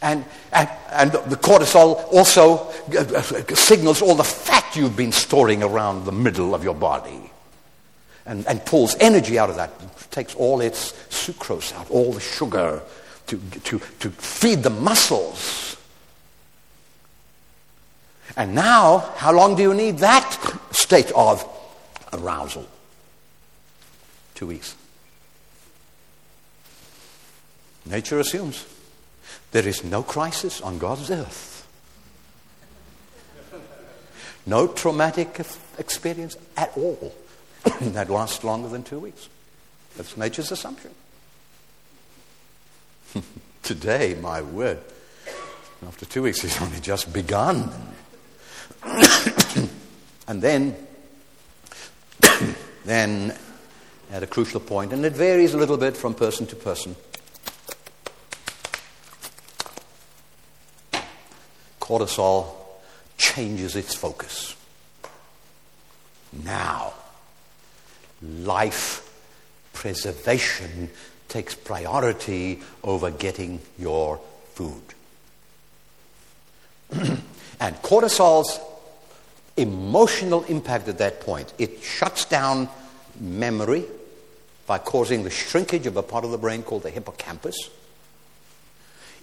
[0.02, 5.62] And, and, and, the cortisol also uh, uh, signals all the fat you've been storing
[5.62, 7.30] around the middle of your body
[8.26, 9.70] and, and pulls energy out of that,
[10.10, 12.82] takes all its sucrose out, all the sugar
[13.28, 15.76] to, to, to feed the muscles.
[18.36, 21.46] And now, how long do you need that state of
[22.12, 22.66] arousal?
[24.34, 24.74] Two weeks.
[27.85, 28.64] Nature assumes
[29.51, 31.66] there is no crisis on God's earth,
[34.47, 35.40] no traumatic
[35.79, 37.14] experience at all
[37.81, 39.29] that lasts longer than two weeks.
[39.97, 40.90] That's nature's assumption.
[43.62, 44.79] Today, my word,
[45.87, 47.71] after two weeks, it's only just begun.
[50.27, 50.77] and then,
[52.85, 53.37] then,
[54.11, 56.97] at a crucial point, and it varies a little bit from person to person.
[61.92, 62.46] Cortisol
[63.18, 64.57] changes its focus.
[66.33, 66.94] Now,
[68.22, 69.07] life
[69.74, 70.88] preservation
[71.28, 74.18] takes priority over getting your
[74.55, 74.81] food.
[77.61, 78.59] and cortisol's
[79.59, 82.70] emotional impact at that point, it shuts down
[83.20, 83.85] memory
[84.66, 87.68] by causing the shrinkage of a part of the brain called the hippocampus.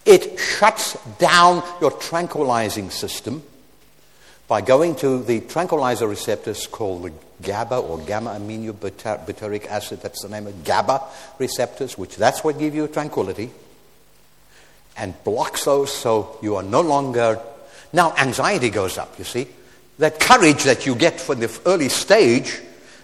[0.05, 3.43] It shuts down your tranquilizing system
[4.47, 10.29] by going to the tranquilizer receptors called the GABA or gamma aminobutyric acid, that's the
[10.29, 11.03] name of GABA
[11.37, 13.51] receptors, which that's what give you tranquility,
[14.97, 17.39] and blocks those so you are no longer.
[17.93, 19.47] Now, anxiety goes up, you see.
[19.99, 22.59] That courage that you get from the early stage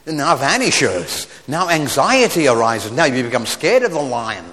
[0.07, 1.27] now vanishes.
[1.47, 2.91] Now anxiety arises.
[2.91, 4.45] Now you become scared of the lion.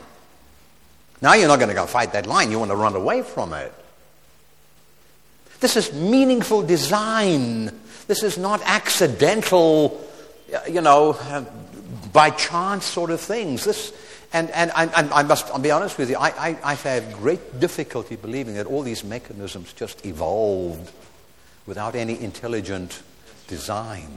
[1.23, 3.55] Now you're not going to go fight that lion, you want to run away from
[3.55, 3.73] it.
[5.61, 7.71] This is meaningful design.
[8.09, 10.05] This is not accidental,
[10.53, 11.45] uh, you know, uh,
[12.13, 13.65] by chance sort of things.
[13.65, 13.93] This,
[14.33, 17.61] and, and I, I must I'll be honest with you, I, I, I have great
[17.61, 20.91] difficulty believing that all these mechanisms just evolved
[21.67, 23.01] without any intelligent
[23.47, 24.09] design.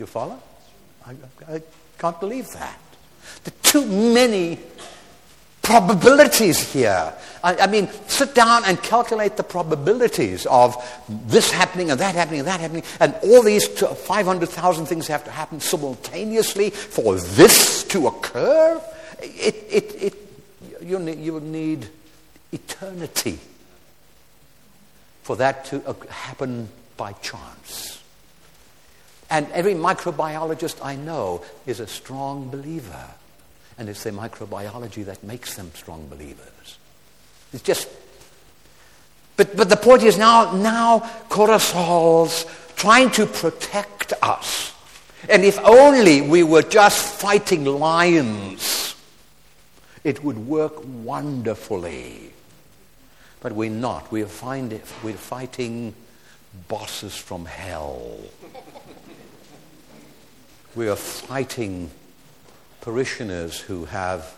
[0.00, 0.42] You follow?
[1.06, 1.14] I,
[1.48, 1.62] I
[1.98, 2.80] can't believe that.
[3.46, 4.58] Are too many
[5.62, 7.12] probabilities here.
[7.42, 10.76] I, I, mean, sit down and calculate the probabilities of
[11.08, 15.30] this happening and that happening and that happening, and all these 500,000 things have to
[15.30, 18.80] happen simultaneously for this to occur.
[19.20, 20.14] It, it, it,
[20.82, 21.88] you, you need
[22.52, 23.38] eternity
[25.22, 28.02] for that to uh, happen by chance.
[29.30, 33.08] And every microbiologist I know is a strong believer
[33.82, 36.78] and it's their microbiology that makes them strong believers.
[37.52, 37.88] It's just.
[39.36, 44.72] But, but the point is now, now cortisol's trying to protect us.
[45.28, 48.94] And if only we were just fighting lions,
[50.04, 52.34] it would work wonderfully.
[53.40, 54.12] But we're not.
[54.12, 55.92] We're, find it, we're fighting
[56.68, 58.16] bosses from hell.
[60.74, 61.90] We are fighting
[62.82, 64.34] parishioners who have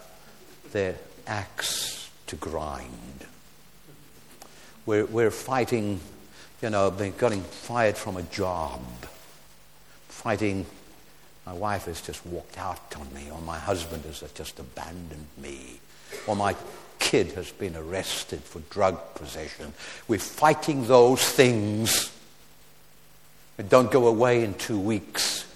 [0.73, 0.95] their
[1.27, 3.25] axe to grind.
[4.87, 5.99] We're, we're fighting,
[6.63, 8.83] you know, getting fired from a job,
[10.09, 10.67] fighting.
[11.47, 15.81] My wife has just walked out on me, or my husband has just abandoned me,
[16.27, 16.55] or my
[16.99, 19.73] kid has been arrested for drug possession.
[20.07, 22.13] We're fighting those things
[23.57, 25.47] that don't go away in two weeks.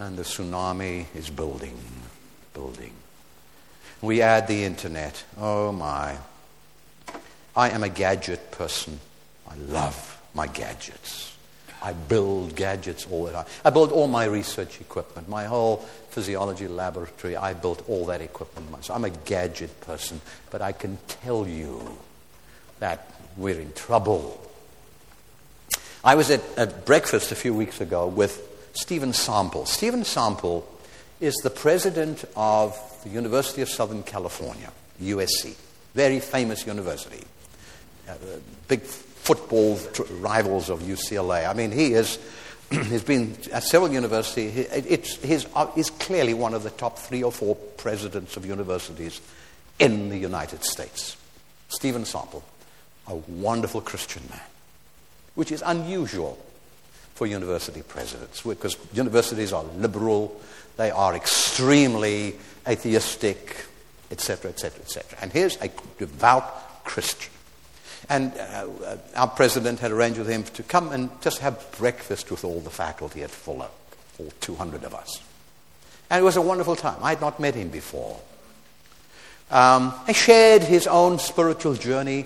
[0.00, 1.78] And the tsunami is building,
[2.54, 2.92] building.
[4.00, 5.22] We add the internet.
[5.38, 6.16] Oh my.
[7.54, 8.98] I am a gadget person.
[9.46, 11.36] I love my gadgets.
[11.82, 13.46] I build gadgets all the time.
[13.62, 17.36] I build all my research equipment, my whole physiology laboratory.
[17.36, 18.96] I built all that equipment myself.
[18.96, 21.98] I'm a gadget person, but I can tell you
[22.78, 24.40] that we're in trouble.
[26.02, 29.66] I was at, at breakfast a few weeks ago with Steven Sample.
[29.66, 30.66] Steven Sample
[31.20, 34.70] is the president of the University of Southern California,
[35.02, 35.54] USC,
[35.94, 37.24] very famous university.
[38.08, 38.14] Uh,
[38.68, 41.48] big football tr- rivals of UCLA.
[41.48, 42.18] I mean, he is.
[42.70, 44.52] he's been at several universities.
[44.54, 48.46] He, it's, he's, uh, he's clearly one of the top three or four presidents of
[48.46, 49.20] universities
[49.78, 51.16] in the United States.
[51.68, 52.44] Steven Sample,
[53.06, 54.40] a wonderful Christian man,
[55.34, 56.38] which is unusual
[57.20, 60.40] for university presidents because universities are liberal,
[60.78, 62.34] they are extremely
[62.66, 63.66] atheistic,
[64.10, 65.18] etc., etc., etc.
[65.20, 67.30] And here's a devout Christian.
[68.08, 72.42] And uh, our president had arranged with him to come and just have breakfast with
[72.42, 73.68] all the faculty at Fuller,
[74.18, 75.20] all 200 of us.
[76.08, 77.00] And it was a wonderful time.
[77.02, 78.18] I had not met him before.
[79.50, 82.24] Um, I shared his own spiritual journey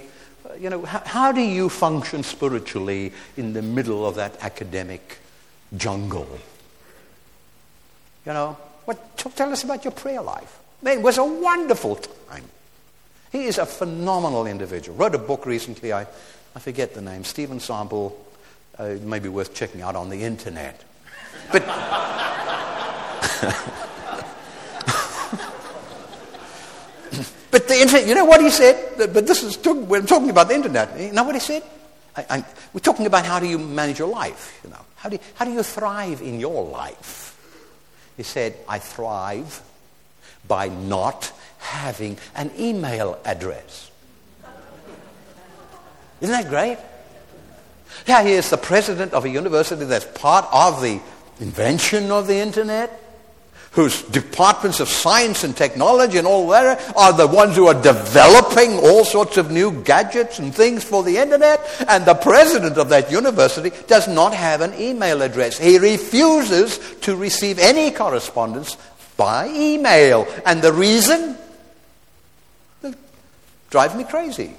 [0.59, 5.19] you know, how, how do you function spiritually in the middle of that academic
[5.77, 6.29] jungle?
[8.27, 10.59] You know, what, tell us about your prayer life.
[10.83, 12.45] Man, it was a wonderful time.
[13.33, 14.97] He is a phenomenal individual.
[14.97, 16.07] Wrote a book recently, I,
[16.55, 18.17] I forget the name, Steven Sample.
[18.79, 20.83] Uh, it may be worth checking out on the internet.
[21.51, 21.65] But.
[27.55, 28.97] but the internet, you know what he said?
[28.99, 30.99] But this is, we're talking about the internet.
[30.99, 31.63] You know what he said?
[32.17, 34.81] I, we're talking about how do you manage your life, you know.
[34.97, 37.39] How do you, how do you thrive in your life?
[38.17, 39.63] He said, I thrive
[40.49, 43.89] by not having an email address.
[46.21, 46.79] Isn't that great?
[48.09, 51.01] Yeah, he is the president of a university that's part of the
[51.39, 53.04] invention of the internet
[53.75, 58.79] whose departments of science and technology and all that are the ones who are developing
[58.79, 61.61] all sorts of new gadgets and things for the internet.
[61.89, 65.59] And the president of that university does not have an email address.
[65.59, 68.77] He refuses to receive any correspondence
[69.16, 70.27] by email.
[70.47, 71.37] And the reason?
[72.85, 72.95] It
[73.70, 74.55] drives me crazy.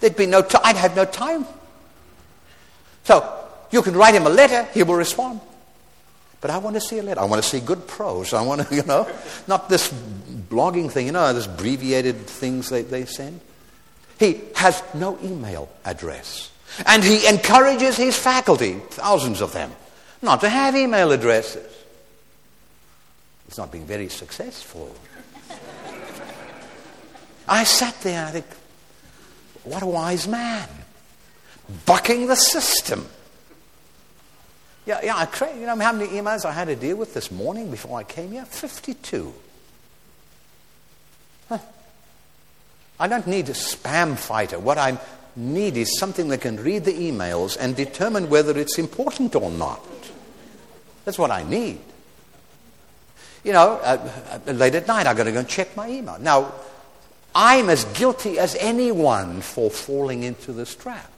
[0.00, 0.62] There'd be no time.
[0.64, 1.46] I'd have no time.
[3.04, 5.40] So you can write him a letter, he will respond.
[6.42, 7.20] But I want to see a letter.
[7.20, 8.34] I want to see good prose.
[8.34, 9.08] I want to, you know,
[9.46, 13.40] not this blogging thing, you know, this abbreviated things they, they send.
[14.18, 16.50] He has no email address.
[16.84, 19.70] And he encourages his faculty, thousands of them,
[20.20, 21.70] not to have email addresses.
[23.46, 24.94] He's not being very successful.
[27.48, 28.46] I sat there and I think,
[29.64, 30.68] what a wise man.
[31.86, 33.06] Bucking the system.
[34.84, 37.70] Yeah, yeah, I you know how many emails I had to deal with this morning
[37.70, 38.44] before I came here?
[38.44, 39.32] 52.
[41.48, 41.58] Huh.
[42.98, 44.58] I don't need a spam fighter.
[44.58, 44.98] What I
[45.36, 49.80] need is something that can read the emails and determine whether it's important or not.
[51.04, 51.78] That's what I need.
[53.44, 56.18] You know, uh, uh, late at night, I've got to go and check my email.
[56.18, 56.52] Now,
[57.34, 61.10] I'm as guilty as anyone for falling into this trap.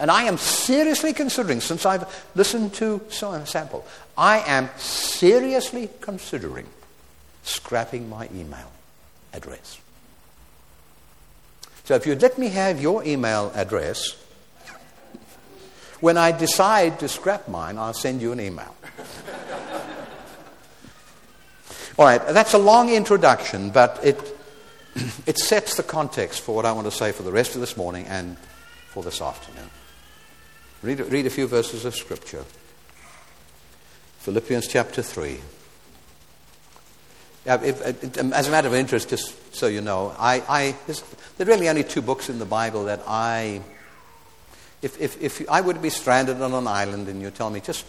[0.00, 3.86] And I am seriously considering, since I've listened to some Sample,
[4.16, 6.66] I am seriously considering
[7.42, 8.72] scrapping my email
[9.34, 9.78] address.
[11.84, 14.16] So if you'd let me have your email address,
[16.00, 18.74] when I decide to scrap mine, I'll send you an email.
[21.98, 24.18] All right, that's a long introduction, but it,
[25.26, 27.76] it sets the context for what I want to say for the rest of this
[27.76, 28.38] morning and
[28.88, 29.69] for this afternoon.
[30.82, 32.44] Read, read a few verses of Scripture.
[34.20, 35.40] Philippians chapter 3.
[37.46, 40.76] If, if, um, as a matter of interest, just so you know, I, I,
[41.36, 43.62] there are really only two books in the Bible that I,
[44.82, 47.84] if, if, if I would be stranded on an island and you tell me just,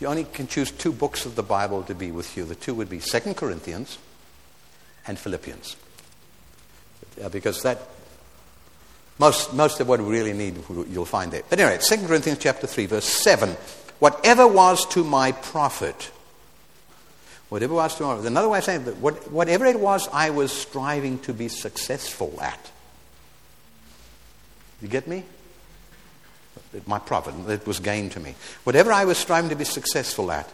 [0.00, 2.74] you only can choose two books of the Bible to be with you, the two
[2.74, 3.98] would be Second Corinthians
[5.06, 5.76] and Philippians.
[7.30, 7.80] Because that,
[9.18, 11.42] most, most of what we really need, you'll find there.
[11.48, 13.56] But anyway, 2 Corinthians chapter 3, verse 7.
[13.98, 16.10] Whatever was to my profit,
[17.48, 20.52] whatever was to my another way of saying that what, whatever it was I was
[20.52, 22.70] striving to be successful at.
[24.82, 25.24] You get me?
[26.86, 28.34] My profit, it was gain to me.
[28.64, 30.52] Whatever I was striving to be successful at,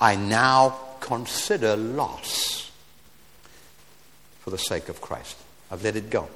[0.00, 2.70] I now consider loss
[4.40, 5.36] for the sake of Christ.
[5.70, 6.28] I've let it go.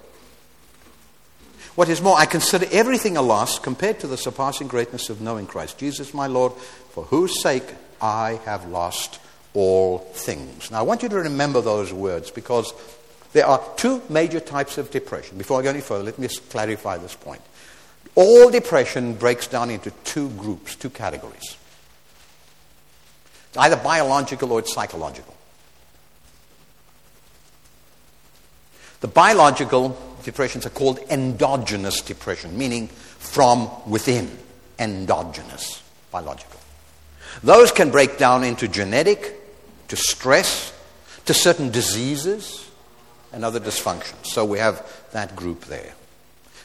[1.79, 5.47] What is more, I consider everything a loss compared to the surpassing greatness of knowing
[5.47, 6.53] Christ Jesus my Lord,
[6.91, 7.63] for whose sake
[8.03, 9.21] I have lost
[9.55, 10.73] all things.
[10.73, 12.75] Now, I want you to remember those words because
[13.33, 15.39] there are two major types of depression.
[15.39, 17.43] Before I go any further, let me just clarify this point.
[18.17, 21.57] All depression breaks down into two groups, two categories.
[23.51, 25.38] It's either biological or it's psychological.
[29.01, 34.37] The biological depressions are called endogenous depression, meaning from within,
[34.79, 36.61] endogenous, biological.
[37.43, 39.35] Those can break down into genetic,
[39.89, 40.73] to stress,
[41.27, 42.69] to certain diseases,
[43.33, 44.27] and other dysfunctions.
[44.27, 45.93] So we have that group there.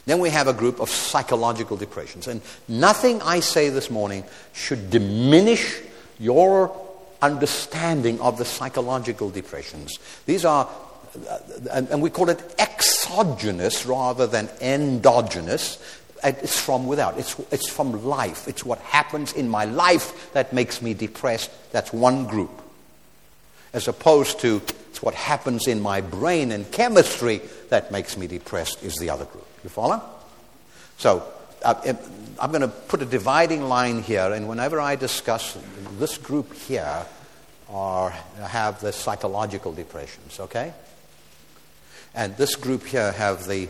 [0.06, 2.28] Then we have a group of psychological depressions.
[2.28, 4.24] And nothing I say this morning
[4.54, 5.80] should diminish
[6.20, 6.76] your
[7.22, 9.98] understanding of the psychological depressions.
[10.26, 10.70] These are
[11.72, 15.78] and, and we call it exogenous rather than endogenous.
[16.24, 17.18] It's from without.
[17.18, 18.48] It's, it's from life.
[18.48, 21.52] It's what happens in my life that makes me depressed.
[21.72, 22.62] That's one group.
[23.74, 24.62] As opposed to
[24.94, 29.26] It's what happens in my brain and chemistry that makes me depressed, is the other
[29.26, 29.48] group.
[29.64, 30.00] You follow?
[31.00, 31.26] So
[31.66, 31.96] uh,
[32.40, 35.58] I'm going to put a dividing line here, and whenever I discuss
[35.98, 37.08] this group here,
[37.70, 40.74] are, have the psychological depressions, okay?
[42.16, 43.68] And this group here have the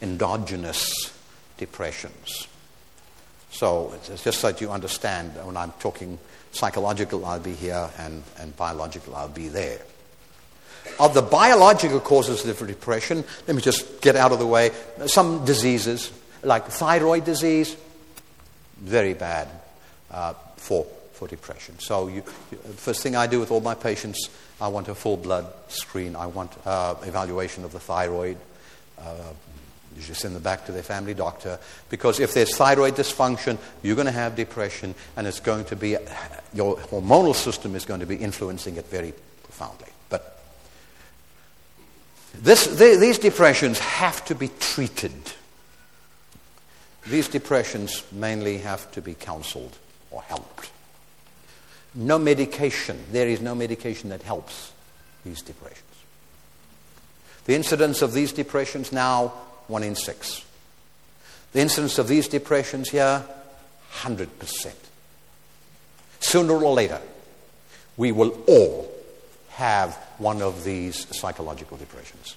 [0.00, 1.12] endogenous
[1.58, 2.48] depressions.
[3.50, 6.18] So it's just so that you understand when I'm talking
[6.52, 9.80] psychological, I'll be here, and, and biological, I'll be there.
[10.98, 14.72] Of the biological causes of depression, let me just get out of the way.
[15.06, 16.10] Some diseases,
[16.42, 17.76] like thyroid disease,
[18.78, 19.48] very bad
[20.10, 21.78] uh, for, for depression.
[21.78, 22.22] So, you,
[22.76, 24.28] first thing I do with all my patients,
[24.62, 26.14] I want a full blood screen.
[26.14, 28.36] I want uh, evaluation of the thyroid.
[28.96, 29.32] Uh,
[29.96, 31.58] usually send them back to their family doctor
[31.90, 35.96] because if there's thyroid dysfunction, you're going to have depression, and it's going to be
[36.54, 39.88] your hormonal system is going to be influencing it very profoundly.
[40.08, 40.38] But
[42.34, 45.12] this, these depressions have to be treated.
[47.08, 49.76] These depressions mainly have to be counseled
[50.12, 50.70] or helped.
[51.94, 54.72] No medication, there is no medication that helps
[55.24, 55.82] these depressions.
[57.44, 59.28] The incidence of these depressions now,
[59.66, 60.44] one in six.
[61.52, 63.24] The incidence of these depressions here,
[64.00, 64.72] 100%.
[66.20, 67.00] Sooner or later,
[67.96, 68.90] we will all
[69.50, 72.36] have one of these psychological depressions.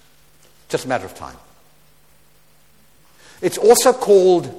[0.68, 1.36] Just a matter of time.
[3.40, 4.52] It's also called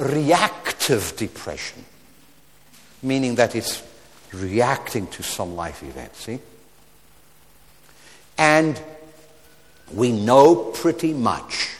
[0.00, 1.84] reactive depression,
[3.02, 3.82] meaning that it's
[4.34, 6.38] reacting to some life event, see?
[8.36, 8.80] And
[9.92, 11.70] we know pretty much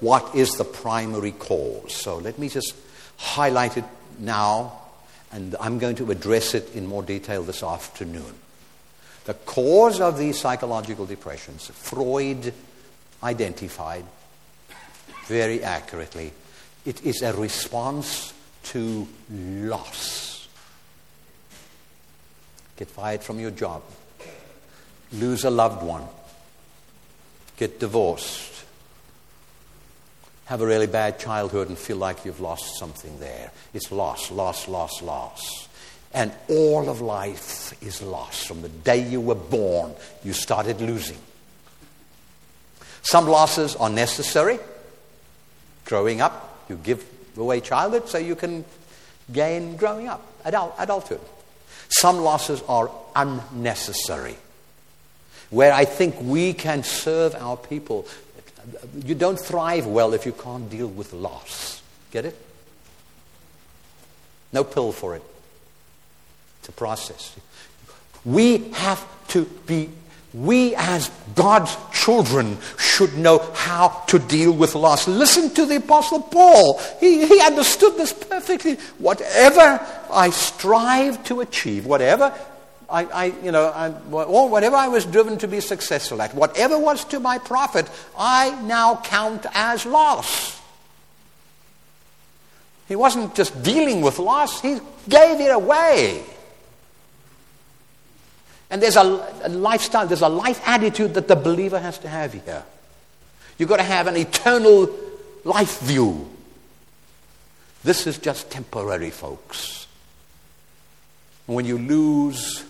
[0.00, 1.94] what is the primary cause.
[1.94, 2.74] So let me just
[3.16, 3.84] highlight it
[4.18, 4.78] now,
[5.32, 8.34] and I'm going to address it in more detail this afternoon.
[9.24, 12.54] The cause of these psychological depressions, Freud
[13.22, 14.04] identified
[15.26, 16.32] very accurately.
[16.86, 18.32] It is a response
[18.64, 20.27] to loss.
[22.78, 23.82] Get fired from your job,
[25.12, 26.04] lose a loved one,
[27.56, 28.64] get divorced,
[30.44, 33.50] have a really bad childhood and feel like you've lost something there.
[33.74, 35.68] It's loss, loss, loss, loss.
[36.14, 38.46] And all of life is lost.
[38.46, 39.92] From the day you were born,
[40.24, 41.18] you started losing.
[43.02, 44.58] Some losses are necessary,
[45.84, 46.64] growing up.
[46.68, 47.04] You give
[47.36, 48.64] away childhood so you can
[49.32, 51.20] gain growing up, adult, adulthood.
[51.88, 54.36] Some losses are unnecessary.
[55.50, 58.06] Where I think we can serve our people.
[59.04, 61.82] You don't thrive well if you can't deal with loss.
[62.10, 62.36] Get it?
[64.52, 65.22] No pill for it.
[66.60, 67.34] It's a process.
[68.24, 69.90] We have to be
[70.34, 71.74] we, as God's
[72.08, 75.06] children, should know how to deal with loss.
[75.06, 76.80] Listen to the Apostle Paul.
[77.00, 78.76] He, he understood this perfectly.
[78.96, 79.78] Whatever
[80.10, 82.32] I strive to achieve, whatever
[82.88, 86.78] I, I, you know, I, or whatever I was driven to be successful at, whatever
[86.78, 87.86] was to my profit,
[88.18, 90.58] I now count as loss.
[92.88, 94.78] He wasn't just dealing with loss, he
[95.10, 96.24] gave it away.
[98.70, 99.02] And there's a,
[99.42, 102.64] a, lifestyle, there's a life attitude that the believer has to have here.
[103.56, 104.90] You've got to have an eternal
[105.44, 106.28] life view.
[107.82, 109.86] This is just temporary, folks.
[111.46, 112.64] When you lose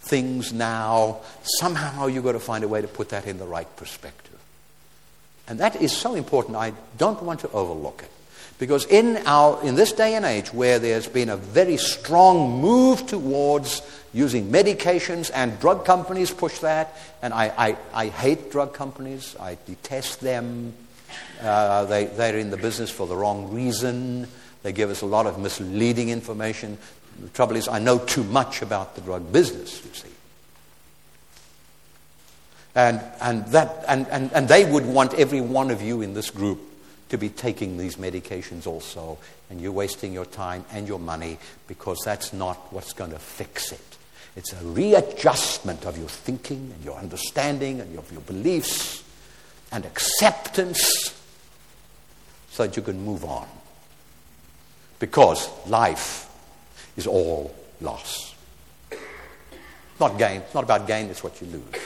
[0.00, 3.68] things now, somehow you've got to find a way to put that in the right
[3.76, 4.38] perspective.
[5.48, 8.10] And that is so important, I don't want to overlook it.
[8.58, 13.06] Because in, our, in this day and age where there's been a very strong move
[13.06, 13.82] towards
[14.16, 19.58] using medications, and drug companies push that, and I, I, I hate drug companies, I
[19.66, 20.72] detest them.
[21.40, 24.26] Uh, they, they're in the business for the wrong reason.
[24.62, 26.78] They give us a lot of misleading information.
[27.20, 30.08] The trouble is, I know too much about the drug business, you see.
[32.74, 36.30] And, and, that, and, and, and they would want every one of you in this
[36.30, 36.60] group
[37.10, 39.18] to be taking these medications also,
[39.50, 41.38] and you're wasting your time and your money
[41.68, 43.85] because that's not what's going to fix it.
[44.36, 49.02] It's a readjustment of your thinking and your understanding and of your beliefs
[49.72, 51.14] and acceptance
[52.50, 53.48] so that you can move on.
[54.98, 56.30] Because life
[56.96, 58.34] is all loss.
[59.98, 60.42] Not gain.
[60.42, 61.82] It's not about gain, it's what you lose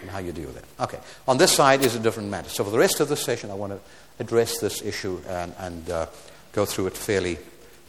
[0.00, 0.64] and how you deal with it.
[0.80, 0.98] Okay.
[1.28, 2.48] On this side is a different matter.
[2.48, 3.80] So for the rest of the session, I want to
[4.18, 6.06] address this issue and, and uh,
[6.52, 7.38] go through it fairly,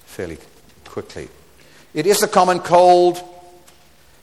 [0.05, 0.37] fairly
[0.85, 1.29] quickly.
[1.93, 3.21] It is the common cold.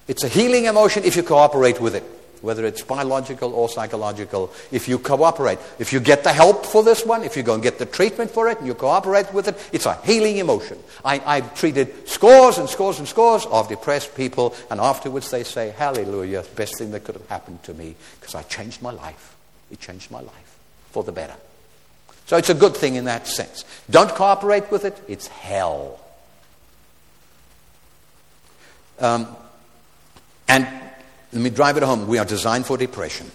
[0.07, 2.03] It's a healing emotion if you cooperate with it,
[2.43, 4.53] whether it's biological or psychological.
[4.71, 7.63] If you cooperate, if you get the help for this one, if you go and
[7.63, 10.79] get the treatment for it and you cooperate with it, it's a healing emotion.
[11.05, 15.71] I, I've treated scores and scores and scores of depressed people, and afterwards they say,
[15.71, 19.35] Hallelujah, best thing that could have happened to me because I changed my life.
[19.71, 20.59] It changed my life
[20.91, 21.37] for the better.
[22.27, 23.65] So it's a good thing in that sense.
[23.91, 26.01] Don't cooperate with it, it's hell.
[28.99, 29.37] Um,
[30.49, 30.66] and
[31.32, 32.07] let me drive it home.
[32.07, 33.30] We are designed for depression.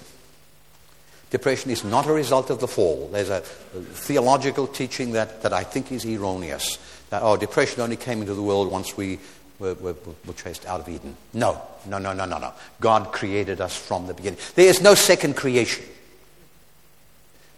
[1.29, 3.09] Depression is not a result of the fall.
[3.11, 6.79] There's a, theological teaching that, that I think is erroneous.
[7.11, 9.19] That, oh, depression only came into the world once we
[9.59, 9.95] were, were,
[10.25, 11.15] were chased out of Eden.
[11.33, 12.53] No, no, no, no, no, no.
[12.79, 14.39] God created us from the beginning.
[14.55, 15.85] There is no second creation.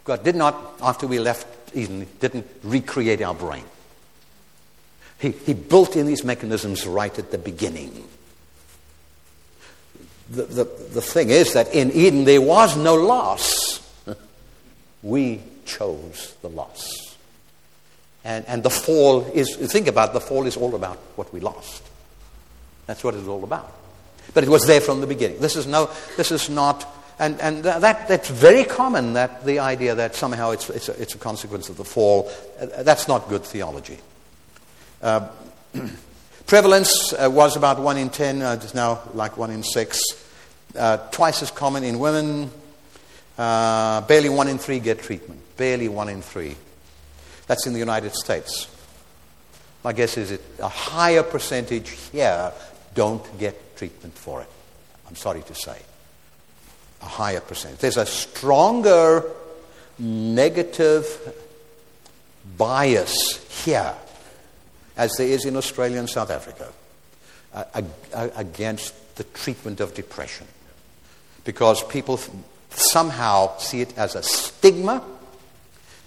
[0.04, 3.64] God did not, after we left Eden, didn't recreate our brain.
[5.20, 8.08] He, he built in these mechanisms right at the beginning.
[10.32, 10.64] The, the,
[10.94, 13.80] the thing is that in Eden there was no loss.
[15.04, 17.18] We chose the loss.
[18.24, 21.84] And, and the fall is, think about the fall is all about what we lost.
[22.86, 23.74] That's what it's all about.
[24.34, 25.40] But it was there from the beginning.
[25.40, 26.86] This is, no, this is not
[27.22, 31.14] and, and that, that's very common, that the idea that somehow it's, it's, a, it's
[31.14, 32.32] a consequence of the fall.
[32.60, 34.00] Uh, that's not good theology.
[35.04, 35.30] Uh,
[36.52, 40.02] prevalence uh, was about 1 in 10, uh, it's now like 1 in 6.
[40.78, 42.52] Uh, twice as common in women.
[43.38, 45.40] Uh, barely 1 in 3 get treatment.
[45.56, 46.54] Barely 1 in 3.
[47.48, 48.68] That's in the United States.
[49.86, 52.52] My guess is it, a higher percentage here
[52.96, 54.50] don't get treatment for it.
[55.08, 55.78] I'm sorry to say
[57.02, 57.80] a higher percentage.
[57.80, 59.24] There's a stronger
[59.98, 61.34] negative
[62.58, 63.94] bias here,
[64.98, 66.72] as there is in Australia and South Africa,
[67.54, 67.82] uh,
[68.36, 70.48] against the treatment of depression.
[71.44, 72.20] Because people
[72.70, 75.04] somehow see it as a stigma,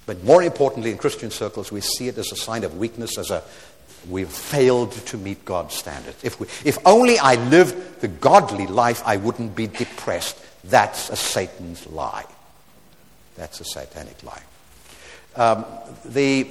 [0.06, 3.30] but more importantly, in Christian circles, we see it as a sign of weakness, as
[3.30, 3.42] a
[4.08, 6.22] we've failed to meet God's standards.
[6.22, 10.38] If, we, if only I lived the godly life, I wouldn't be depressed.
[10.64, 12.26] That's a Satan's lie.
[13.36, 14.42] That's a satanic lie.
[15.36, 15.64] Um,
[16.04, 16.46] the,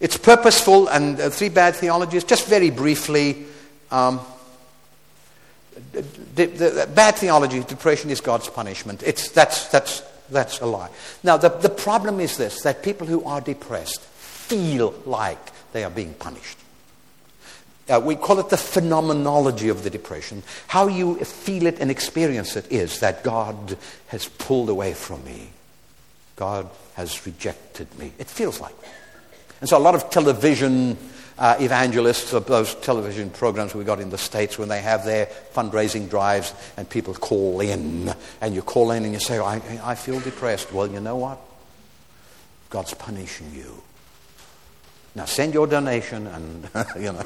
[0.00, 3.46] it's purposeful, and uh, three bad theologies, just very briefly.
[3.90, 4.20] Um,
[5.92, 6.02] the,
[6.34, 9.02] the, the bad theology, depression is God's punishment.
[9.04, 10.90] It's, that's, that's, that's a lie.
[11.22, 15.38] Now, the, the problem is this that people who are depressed feel like
[15.72, 16.58] they are being punished.
[17.88, 20.42] Uh, we call it the phenomenology of the depression.
[20.68, 23.76] How you feel it and experience it is that God
[24.08, 25.50] has pulled away from me.
[26.36, 28.12] God has rejected me.
[28.18, 28.92] It feels like that.
[29.64, 30.98] And so a lot of television
[31.38, 36.10] uh, evangelists those television programs we got in the States when they have their fundraising
[36.10, 38.12] drives and people call in
[38.42, 40.70] and you call in and you say, I, I feel depressed.
[40.70, 41.40] Well, you know what?
[42.68, 43.82] God's punishing you.
[45.14, 47.24] Now send your donation and, you know.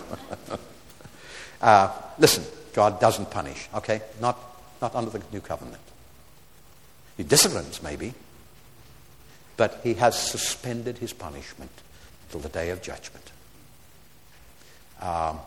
[1.61, 4.01] uh, listen, God doesn't punish, okay?
[4.21, 4.39] Not,
[4.81, 5.83] not under the new covenant.
[7.17, 8.15] He disciplines, maybe,
[9.57, 11.73] but he has suspended his punishment
[12.31, 13.31] till the day of judgment.
[15.01, 15.39] Um,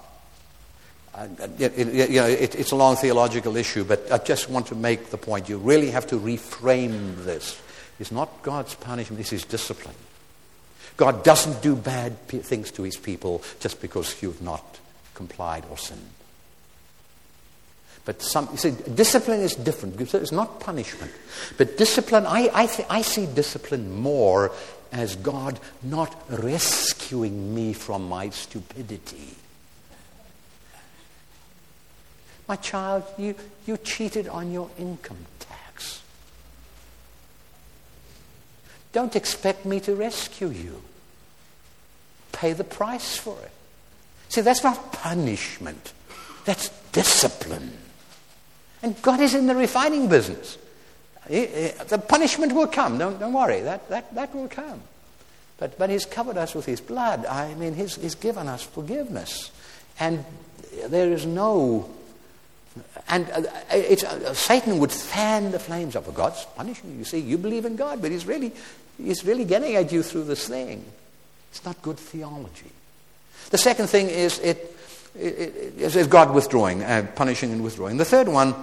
[1.58, 5.18] you know, it, it's a long theological issue, but I just want to make the
[5.18, 5.50] point.
[5.50, 7.62] You really have to reframe this.
[8.00, 9.96] It's not God's punishment, it's his discipline.
[10.98, 14.80] God doesn't do bad things to his people just because you've not
[15.14, 16.00] complied or sinned.
[18.06, 20.00] But some, you see, discipline is different.
[20.00, 21.12] It's not punishment.
[21.58, 24.52] But discipline, I, I, th- I see discipline more
[24.92, 29.36] as God not rescuing me from my stupidity.
[32.48, 33.36] My child, you,
[33.66, 36.02] you cheated on your income tax.
[38.92, 40.82] Don't expect me to rescue you.
[42.34, 43.52] Pay the price for it.
[44.30, 45.94] See, that's not punishment,
[46.46, 47.78] that's discipline.
[48.84, 50.58] And God is in the refining business.
[51.32, 52.98] The punishment will come.
[52.98, 53.62] Don't, don't worry.
[53.62, 54.82] That, that, that will come.
[55.58, 57.26] But, but He's covered us with His blood.
[57.26, 59.52] I mean, He's, he's given us forgiveness.
[60.00, 60.26] And
[60.88, 61.90] there is no
[63.10, 66.12] and uh, uh, Satan would fan the flames up.
[66.14, 67.00] God's punishing you.
[67.00, 68.54] You see, you believe in God, but he's really,
[68.98, 70.86] he's really getting at you through this thing.
[71.52, 72.72] It's not good theology.
[73.50, 74.78] The second thing is it,
[75.20, 77.98] it, it is God withdrawing, uh, punishing and withdrawing.
[77.98, 78.56] The third one,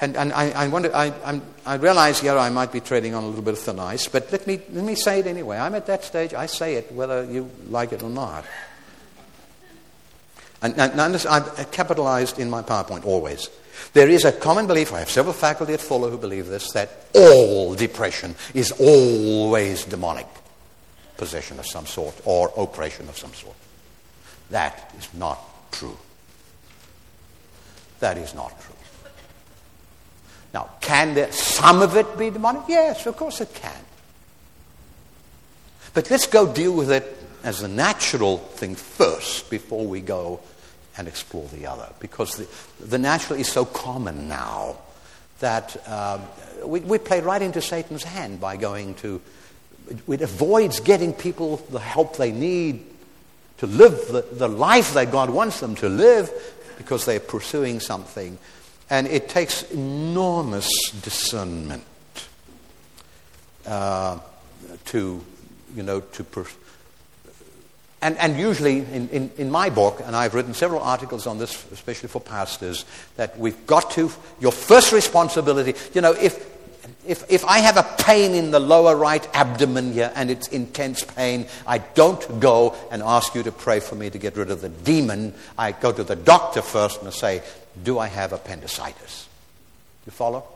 [0.00, 3.24] and, and I, I, wonder, I, I'm, I realize here I might be treading on
[3.24, 5.56] a little bit of thin ice, but let me, let me say it anyway.
[5.56, 8.44] I'm at that stage, I say it whether you like it or not.
[10.60, 13.48] And, and, and I've capitalized in my PowerPoint always.
[13.92, 16.90] There is a common belief, I have several faculty at Fuller who believe this, that
[17.14, 20.26] all depression is always demonic
[21.16, 23.56] possession of some sort or oppression of some sort.
[24.50, 25.40] That is not
[25.72, 25.96] true.
[28.00, 28.75] That is not true.
[30.56, 32.62] Now, can there, some of it be demonic?
[32.66, 33.78] Yes, of course it can.
[35.92, 40.40] But let's go deal with it as a natural thing first before we go
[40.96, 41.90] and explore the other.
[42.00, 42.48] Because the,
[42.82, 44.78] the natural is so common now
[45.40, 46.20] that uh,
[46.64, 49.20] we, we play right into Satan's hand by going to,
[50.08, 52.82] it avoids getting people the help they need
[53.58, 56.30] to live the, the life that God wants them to live
[56.78, 58.38] because they're pursuing something.
[58.88, 60.68] And it takes enormous
[61.02, 61.84] discernment
[63.66, 64.18] uh,
[64.86, 65.24] to,
[65.74, 66.56] you know, to pursue
[68.02, 71.64] and, and usually, in, in, in, my book, and I've written several articles on this,
[71.72, 72.84] especially for pastors,
[73.16, 76.55] that we've got to, your first responsibility, you know, if,
[77.06, 81.04] if, if I have a pain in the lower right abdomen here and it's intense
[81.04, 84.60] pain, I don't go and ask you to pray for me to get rid of
[84.60, 85.34] the demon.
[85.58, 87.42] I go to the doctor first and say,
[87.82, 89.28] Do I have appendicitis?
[90.04, 90.46] You follow?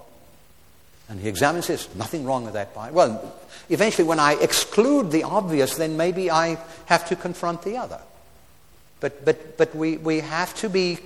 [1.09, 1.93] And he examines this.
[1.97, 2.75] Nothing wrong with that.
[2.93, 3.35] Well,
[3.69, 8.01] eventually, when I exclude the obvious, then maybe I have to confront the other.
[9.01, 10.99] But, but, but we, we have to be,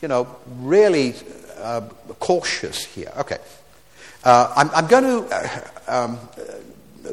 [0.00, 1.14] you know, really
[1.58, 1.82] uh,
[2.18, 3.12] cautious here.
[3.18, 3.38] Okay.
[4.24, 6.18] Uh, I'm, I'm, going to uh, um,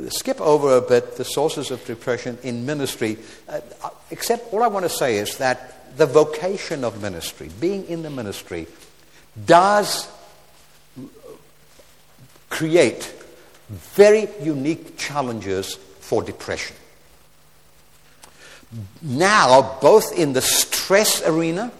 [0.10, 3.62] skip over a bit the sources of depression in ministry, uh,
[4.12, 8.12] except all I want to say is that the vocation of ministry, being in the
[8.12, 8.68] ministry,
[9.45, 10.07] does
[12.49, 13.12] create
[13.70, 16.76] very unique challenges for depression.
[19.01, 21.72] Now, both in the stress arena,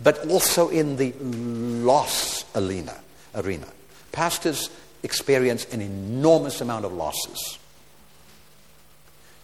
[0.00, 2.96] but also in the loss arena.
[3.36, 3.66] arena.
[4.12, 4.70] Pastors
[5.02, 7.58] experience an enormous amount of losses.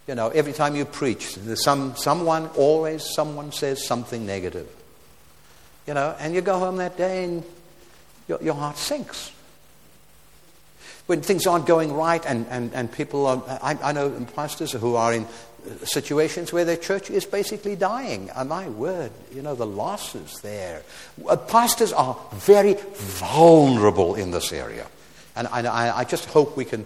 [0.06, 4.68] You know, every time you preach, there's some, someone, always someone says something negative.
[5.86, 7.42] You know, and you go home that day and
[8.26, 9.32] your, your heart sinks
[11.08, 14.94] when things aren't going right and, and, and people are, I, I know pastors who
[14.94, 15.26] are in
[15.84, 18.30] situations where their church is basically dying.
[18.34, 20.82] And my word, you know, the losses there.
[21.28, 24.86] Uh, pastors are very vulnerable in this area.
[25.36, 26.84] And I, I just hope we can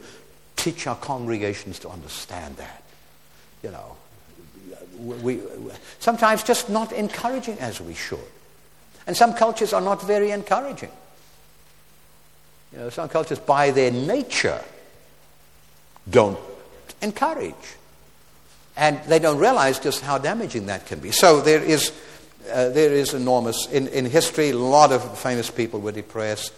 [0.56, 2.82] teach our congregations to understand that.
[3.62, 3.96] You know,
[4.98, 5.40] we,
[6.00, 8.18] sometimes just not encouraging as we should.
[9.06, 10.90] And some cultures are not very encouraging.
[12.72, 14.62] You know, some cultures, by their nature,
[16.08, 16.38] don't
[17.00, 17.54] encourage.
[18.76, 21.10] And they don't realize just how damaging that can be.
[21.12, 21.92] So there is,
[22.50, 26.52] uh, there is enormous, in, in history, a lot of famous people were depressed.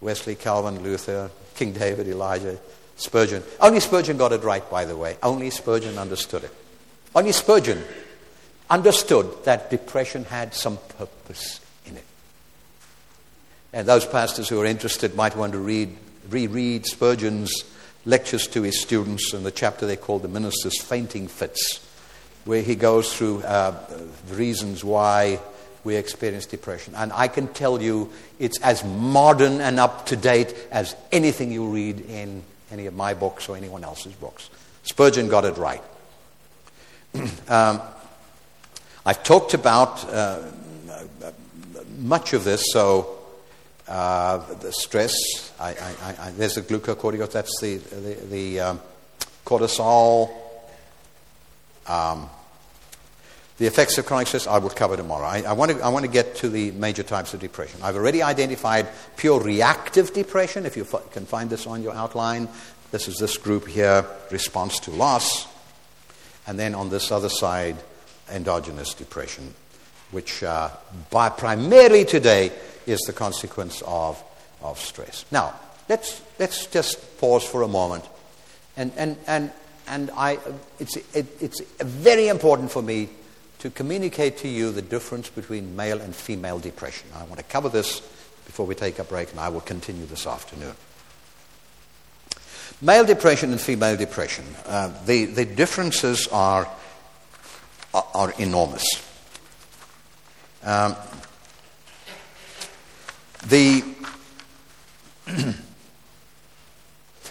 [0.00, 2.58] Wesley, Calvin, Luther, King David, Elijah,
[2.96, 3.42] Spurgeon.
[3.60, 5.16] Only Spurgeon got it right, by the way.
[5.22, 6.50] Only Spurgeon understood it.
[7.14, 7.82] Only Spurgeon
[8.68, 12.04] understood that depression had some purpose in it.
[13.72, 15.96] and those pastors who are interested might want to read,
[16.28, 17.64] reread Spurgeon's
[18.04, 21.86] lectures to his students in the chapter they call The Minister's Fainting Fits,
[22.44, 23.72] where he goes through uh,
[24.28, 25.40] the reasons why
[25.84, 26.94] we experience depression.
[26.96, 31.66] And I can tell you it's as modern and up to date as anything you
[31.68, 34.50] read in any of my books or anyone else's books.
[34.82, 35.82] Spurgeon got it right.
[37.48, 37.80] um,
[39.06, 40.42] I've talked about uh,
[41.98, 43.13] much of this, so
[43.88, 45.14] uh, the stress,
[45.60, 48.80] I, I, I, there's the glucocorticoid, that's the, the, the um,
[49.44, 50.30] cortisol.
[51.86, 52.30] Um,
[53.56, 55.26] the effects of chronic stress I will cover tomorrow.
[55.26, 57.80] I, I, want to, I want to get to the major types of depression.
[57.82, 62.48] I've already identified pure reactive depression, if you f- can find this on your outline.
[62.90, 65.46] This is this group here, response to loss.
[66.46, 67.76] And then on this other side,
[68.30, 69.54] endogenous depression,
[70.10, 70.70] which uh,
[71.10, 72.50] by primarily today
[72.86, 74.22] is the consequence of,
[74.62, 75.24] of stress.
[75.30, 75.54] Now,
[75.88, 78.04] let's, let's just pause for a moment.
[78.76, 79.50] And, and, and,
[79.86, 80.38] and I,
[80.78, 83.08] it's, it, it's very important for me
[83.60, 87.08] to communicate to you the difference between male and female depression.
[87.14, 88.00] I want to cover this
[88.44, 90.74] before we take a break, and I will continue this afternoon.
[92.82, 96.68] Male depression and female depression, uh, the, the differences are,
[97.94, 98.84] are, are enormous.
[100.62, 100.96] Um,
[103.48, 103.84] the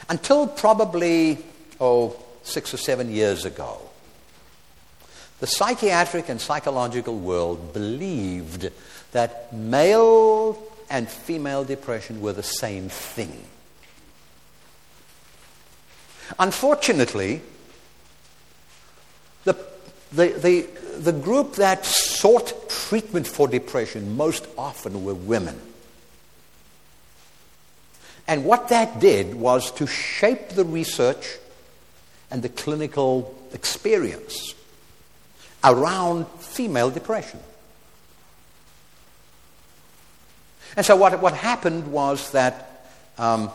[0.09, 1.37] until probably
[1.79, 3.79] oh six or seven years ago,
[5.43, 8.69] The psychiatric and psychological world believed
[9.11, 10.57] that male
[10.89, 13.43] and female depression were the same thing.
[16.39, 17.41] Unfortunately,
[19.43, 19.53] the,
[20.13, 20.67] the, the,
[20.99, 25.59] the group that sought treatment for depression most often were women.
[28.27, 31.37] And what that did was to shape the research
[32.31, 34.55] and the clinical experience
[35.63, 37.39] around female depression.
[40.75, 43.51] And so, what, what happened was that um,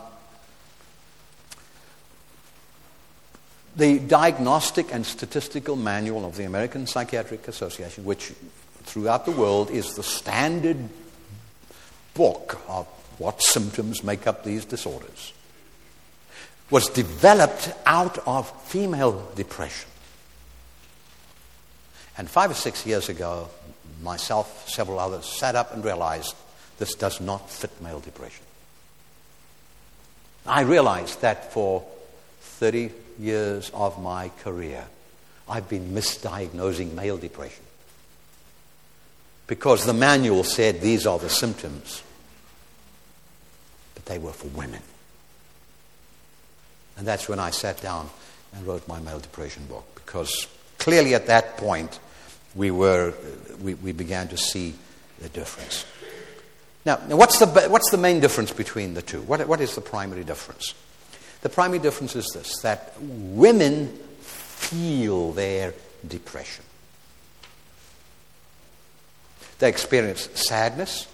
[3.75, 8.31] the Diagnostic and Statistical Manual of the American Psychiatric Association, which
[8.83, 10.77] throughout the world is the standard
[12.13, 12.87] book of
[13.19, 15.33] what symptoms make up these disorders,
[16.71, 19.89] was developed out of female depression.
[22.17, 23.49] And five or six years ago,
[24.01, 26.35] myself, several others, sat up and realized
[26.77, 28.43] this does not fit male depression.
[30.45, 31.85] I realized that for
[32.41, 34.85] 30 years of my career,
[35.47, 37.63] I've been misdiagnosing male depression.
[39.47, 42.03] Because the manual said these are the symptoms,
[43.99, 44.81] but they were for women.
[46.97, 48.09] And that's when I sat down
[48.53, 50.47] and wrote my male depression book, because
[50.77, 51.99] clearly at that point,
[52.55, 53.13] we, were,
[53.61, 54.73] we, we began to see
[55.19, 55.85] the difference.
[56.85, 59.21] Now, what's the, what's the main difference between the two?
[59.21, 60.73] What, what is the primary difference?
[61.41, 63.87] The primary difference is this that women
[64.21, 65.73] feel their
[66.07, 66.63] depression.
[69.59, 71.07] They experience sadness,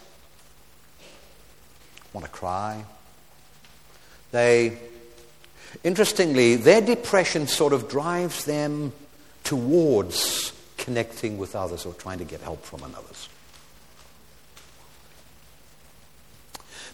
[2.15, 2.83] want to cry.
[4.31, 4.77] They,
[5.83, 8.93] interestingly, their depression sort of drives them
[9.43, 13.29] towards connecting with others or trying to get help from others.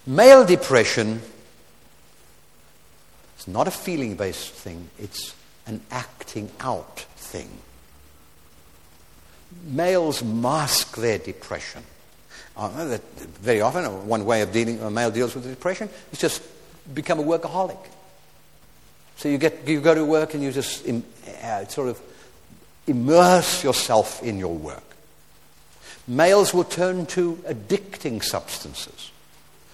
[0.05, 1.21] Male depression
[3.39, 5.35] is not a feeling based thing, it's
[5.67, 7.49] an acting out thing.
[9.63, 11.83] Males mask their depression.
[12.61, 12.97] Uh,
[13.41, 16.43] very often, one way of dealing, a male deals with depression is just
[16.93, 17.83] become a workaholic.
[19.17, 21.99] So you, get, you go to work and you just uh, sort of
[22.85, 24.83] immerse yourself in your work.
[26.07, 29.11] Males will turn to addicting substances.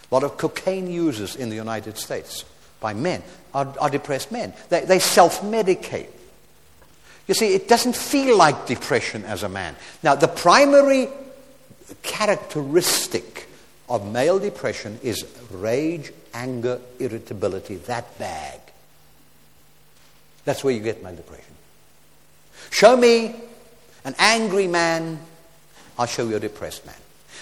[0.10, 2.46] A lot of cocaine users in the United States
[2.80, 3.22] by men
[3.54, 4.54] are, are depressed men.
[4.70, 6.10] They, they self medicate.
[7.28, 9.76] You see, it doesn't feel like depression as a man.
[10.04, 11.10] Now, the primary
[11.96, 13.48] characteristic
[13.90, 18.60] of male depression is rage, anger, irritability, that bag.
[20.46, 21.54] That's where you get male depression.
[22.70, 23.36] Show me
[24.04, 25.20] an angry man,
[25.98, 26.96] I'll show you a depressed man.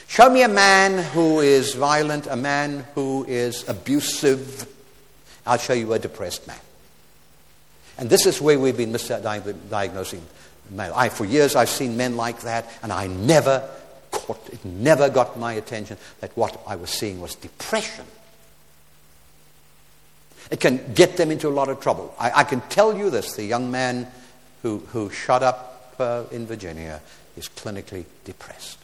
[0.07, 4.67] Show me a man who is violent, a man who is abusive.
[5.45, 6.59] I'll show you a depressed man.
[7.97, 10.21] And this is where we've been misdiagnosing
[10.69, 10.93] male.
[10.95, 13.67] I, for years, I've seen men like that, and I never
[14.25, 18.05] caught it, never got my attention that what I was seeing was depression.
[20.51, 22.13] It can get them into a lot of trouble.
[22.19, 24.07] I, I can tell you this the young man
[24.61, 27.01] who, who shot up uh, in Virginia
[27.37, 28.79] is clinically depressed.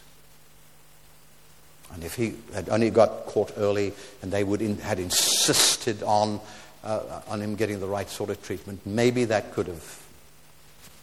[1.93, 6.39] And if he had only got caught early and they would in, had insisted on,
[6.83, 10.01] uh, on him getting the right sort of treatment, maybe that could have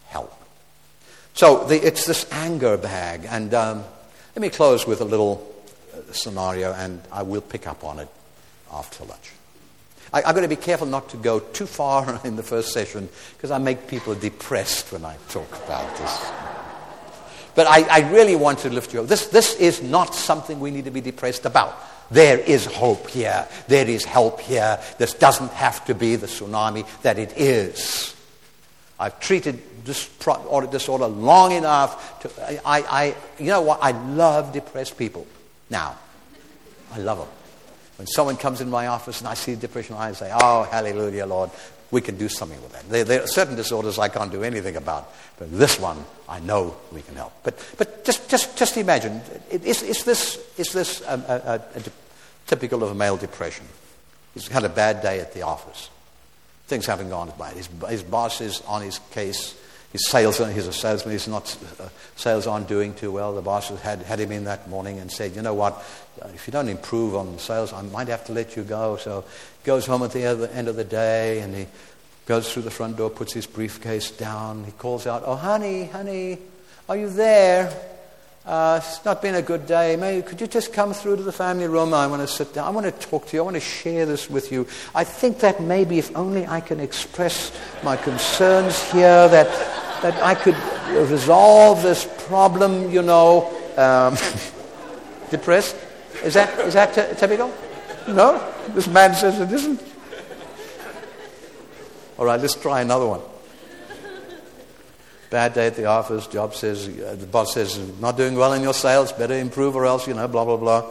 [0.07, 0.35] helped.
[1.35, 3.27] So the, it's this anger bag.
[3.29, 3.85] And um,
[4.39, 5.53] let me close with a little
[5.93, 8.07] uh, scenario, and I will pick up on it
[8.73, 9.33] after lunch.
[10.13, 13.09] I, have got to be careful not to go too far in the first session
[13.37, 16.31] because I make people depressed when I talk about this.
[17.57, 19.09] But I, I really want to lift you up.
[19.09, 21.77] This, this is not something we need to be depressed about.
[22.13, 23.49] There is hope here.
[23.67, 24.79] There is help here.
[24.99, 28.15] This doesn't have to be the tsunami that it is.
[29.01, 30.09] I've treated this
[30.71, 32.31] disorder long enough to.
[32.67, 33.81] I, I, you know what?
[33.83, 35.27] I love depressed people
[35.69, 35.97] now.
[36.93, 37.29] I love them.
[37.97, 41.51] When someone comes in my office and I see depression, I say, Oh, hallelujah, Lord
[41.91, 42.89] we can do something with that.
[42.89, 46.77] There, there, are certain disorders I can't do anything about, but this one I know
[46.93, 47.33] we can help.
[47.43, 51.83] But, but just, just, just imagine is, is this, is this um, a, a, a,
[52.47, 53.65] typical of a male depression?
[54.35, 55.89] He's had a bad day at the office.
[56.67, 57.55] Things haven't gone way.
[57.55, 59.59] His, his boss is on his case.
[59.93, 63.35] His sales, he's a salesman, he's not, uh, sales aren't doing too well.
[63.35, 65.83] The boss had, had him in that morning and said, you know what,
[66.35, 68.97] if you don't improve on sales, I might have to let you go.
[68.97, 71.67] So he goes home at the end of the day and he
[72.27, 74.65] goes through the front door, puts his briefcase down.
[74.65, 76.39] He calls out, oh, honey, honey,
[76.89, 77.98] Are you there?
[78.49, 80.23] Uh, it's not been a good day.
[80.27, 81.93] Could you just come through to the family room?
[81.93, 82.67] I want to sit down.
[82.67, 83.43] I want to talk to you.
[83.43, 84.67] I want to share this with you.
[84.95, 87.53] I think that maybe if only I can express
[87.85, 89.49] my concerns here, that,
[90.01, 90.57] that I could
[91.11, 93.55] resolve this problem, you know.
[93.77, 94.17] Um,
[95.31, 95.77] depressed?
[96.25, 97.53] Is that, is that t- typical?
[98.09, 98.51] No?
[98.69, 99.83] This man says it isn't.
[102.19, 103.21] All right, let's try another one.
[105.31, 106.27] Bad day at the office.
[106.27, 109.13] Job says, uh, the boss says, not doing well in your sales.
[109.13, 110.91] Better improve or else, you know, blah, blah, blah.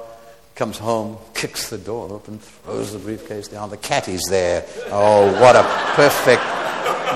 [0.53, 3.69] Comes home, kicks the door open, throws the briefcase down.
[3.71, 4.65] The cat is there.
[4.91, 5.63] Oh, what a
[5.95, 6.43] perfect,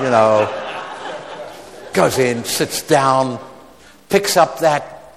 [0.02, 0.58] you know.
[1.92, 3.38] Goes in, sits down,
[4.08, 5.14] picks up that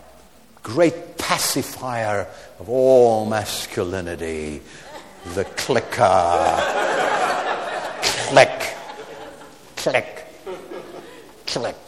[0.62, 2.28] great pacifier
[2.60, 4.62] of all masculinity,
[5.34, 6.60] the clicker.
[8.30, 8.76] click,
[9.76, 10.26] click,
[11.48, 11.85] click.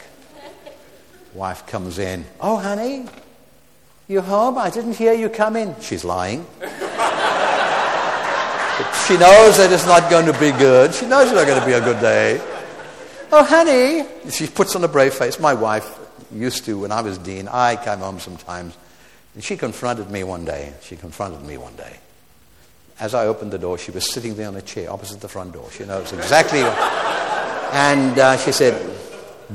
[1.38, 2.24] Wife comes in.
[2.40, 3.06] Oh, honey,
[4.08, 4.58] you home?
[4.58, 5.72] I didn't hear you come in.
[5.80, 6.44] She's lying.
[9.06, 10.92] she knows that it's not going to be good.
[10.92, 12.40] She knows it's not going to be a good day.
[13.30, 14.04] Oh, honey.
[14.32, 15.38] She puts on a brave face.
[15.38, 15.96] My wife
[16.32, 18.76] used to, when I was dean, I came home sometimes.
[19.36, 20.72] And she confronted me one day.
[20.82, 21.98] She confronted me one day.
[22.98, 25.52] As I opened the door, she was sitting there on a chair opposite the front
[25.52, 25.70] door.
[25.70, 26.62] She knows exactly.
[27.72, 28.97] and uh, she said,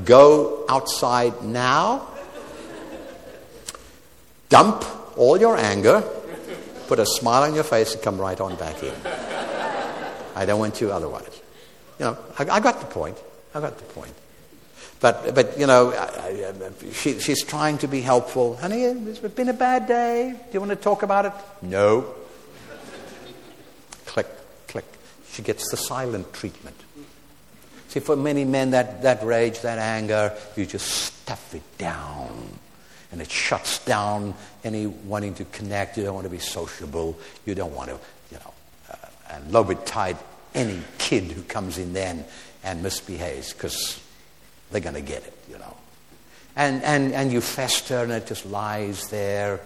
[0.05, 2.07] Go outside now,
[4.49, 4.83] dump
[5.17, 6.03] all your anger,
[6.87, 8.93] put a smile on your face, and come right on back in.
[10.35, 11.41] I don't want you otherwise.
[11.99, 13.17] You know, I, I got the point.
[13.53, 14.13] I got the point.
[14.99, 18.55] But, but you know, I, I, she, she's trying to be helpful.
[18.55, 20.31] Honey, it's been a bad day.
[20.31, 21.33] Do you want to talk about it?
[21.61, 22.05] No.
[24.05, 24.27] click,
[24.69, 24.85] click.
[25.29, 26.82] She gets the silent treatment.
[27.93, 32.49] See, for many men, that, that rage, that anger, you just stuff it down.
[33.11, 34.33] And it shuts down
[34.63, 35.95] any wanting to connect.
[35.95, 37.15] You don't want to be sociable.
[37.45, 37.99] You don't want to,
[38.31, 38.53] you know,
[38.89, 38.95] uh,
[39.29, 40.17] and low tide
[40.55, 42.25] any kid who comes in then
[42.63, 44.01] and misbehaves because
[44.71, 45.77] they're going to get it, you know.
[46.55, 49.59] And, and, and you fester and it just lies there.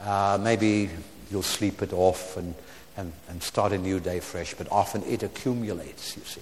[0.00, 0.90] Uh, maybe
[1.30, 2.52] you'll sleep it off and,
[2.96, 6.40] and, and start a new day fresh, but often it accumulates, you see.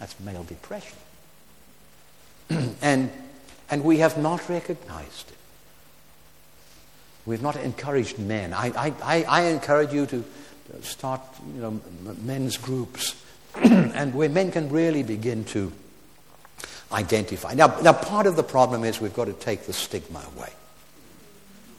[0.00, 0.96] That's male depression.
[2.82, 3.10] and,
[3.70, 5.36] and we have not recognized it.
[7.26, 8.52] We've not encouraged men.
[8.52, 10.24] I, I, I, encourage you to
[10.80, 11.20] start
[11.54, 11.80] you know,
[12.22, 13.22] men's groups
[13.54, 15.70] and where men can really begin to
[16.90, 17.54] identify.
[17.54, 20.50] Now, now, part of the problem is we've got to take the stigma away.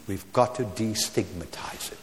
[0.08, 1.98] We've got to destigmatize it.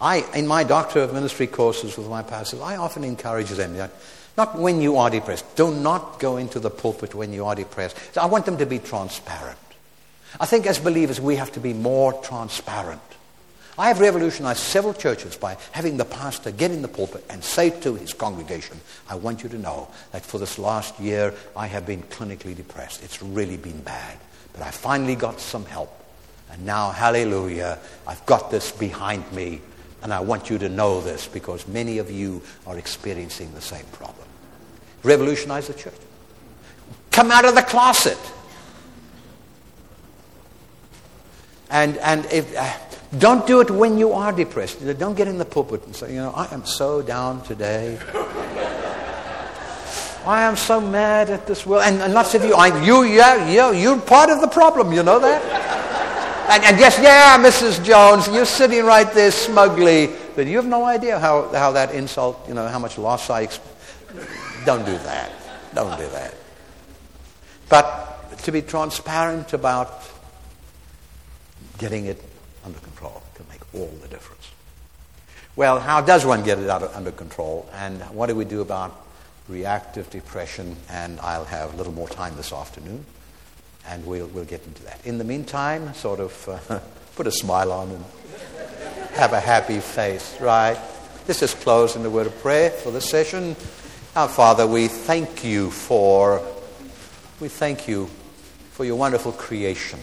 [0.00, 3.74] I, in my Doctor of Ministry courses with my pastors, I often encourage them
[4.38, 5.44] not when you are depressed.
[5.56, 8.16] Do not go into the pulpit when you are depressed.
[8.16, 9.58] I want them to be transparent.
[10.40, 13.02] I think as believers we have to be more transparent.
[13.76, 17.70] I have revolutionized several churches by having the pastor get in the pulpit and say
[17.80, 21.84] to his congregation, I want you to know that for this last year I have
[21.84, 23.02] been clinically depressed.
[23.02, 24.18] It's really been bad.
[24.52, 25.92] But I finally got some help.
[26.50, 29.60] And now, hallelujah, I've got this behind me.
[30.02, 33.84] And I want you to know this because many of you are experiencing the same
[33.86, 34.27] problem
[35.02, 35.94] revolutionize the church.
[37.10, 38.18] Come out of the closet.
[41.70, 42.72] And, and if, uh,
[43.18, 44.80] don't do it when you are depressed.
[44.98, 47.98] Don't get in the pulpit and say, you know, I am so down today.
[50.26, 51.84] I am so mad at this world.
[51.86, 55.02] And, and lots of you, I, you, yeah, yeah, you're part of the problem, you
[55.02, 55.42] know that?
[56.50, 57.82] and, and yes, yeah, Mrs.
[57.82, 62.46] Jones, you're sitting right there smugly, but you have no idea how, how that insult,
[62.46, 63.77] you know, how much loss I experience
[64.64, 65.32] don't do that.
[65.74, 66.34] Don't do that.
[67.68, 70.02] But to be transparent about
[71.78, 72.22] getting it
[72.64, 74.50] under control can make all the difference.
[75.56, 77.68] Well, how does one get it under control?
[77.74, 79.06] And what do we do about
[79.48, 80.76] reactive depression?
[80.88, 83.04] And I'll have a little more time this afternoon,
[83.86, 85.04] and we'll, we'll get into that.
[85.04, 86.80] In the meantime, sort of uh,
[87.16, 88.04] put a smile on and
[89.14, 90.78] have a happy face, right?
[91.26, 93.56] This is closed in the word of prayer for this session.
[94.16, 96.42] Our Father, we thank you for
[97.40, 98.08] we thank you
[98.72, 100.00] for your wonderful creation.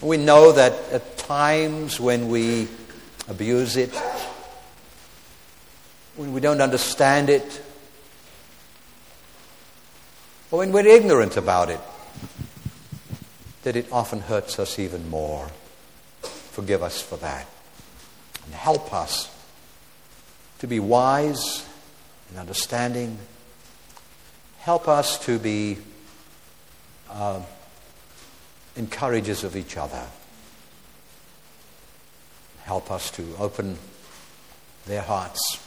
[0.00, 2.68] We know that at times when we
[3.28, 3.94] abuse it,
[6.16, 7.60] when we don't understand it,
[10.50, 11.80] or when we're ignorant about it,
[13.64, 15.50] that it often hurts us even more.
[16.22, 17.46] Forgive us for that.
[18.46, 19.30] And help us
[20.60, 21.67] to be wise
[22.28, 23.18] and understanding.
[24.58, 25.78] Help us to be
[27.10, 27.40] uh,
[28.76, 30.06] encouragers of each other.
[32.64, 33.78] Help us to open
[34.86, 35.60] their hearts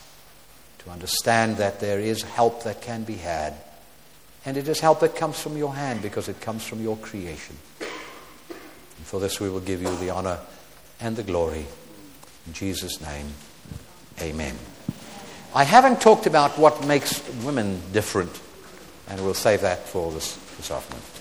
[0.83, 3.53] to understand that there is help that can be had.
[4.45, 7.55] And it is help that comes from your hand because it comes from your creation.
[7.79, 10.39] And for this we will give you the honor
[10.99, 11.65] and the glory.
[12.47, 13.27] In Jesus' name,
[14.19, 14.57] amen.
[15.53, 18.39] I haven't talked about what makes women different,
[19.09, 21.20] and we'll save that for this, this afternoon.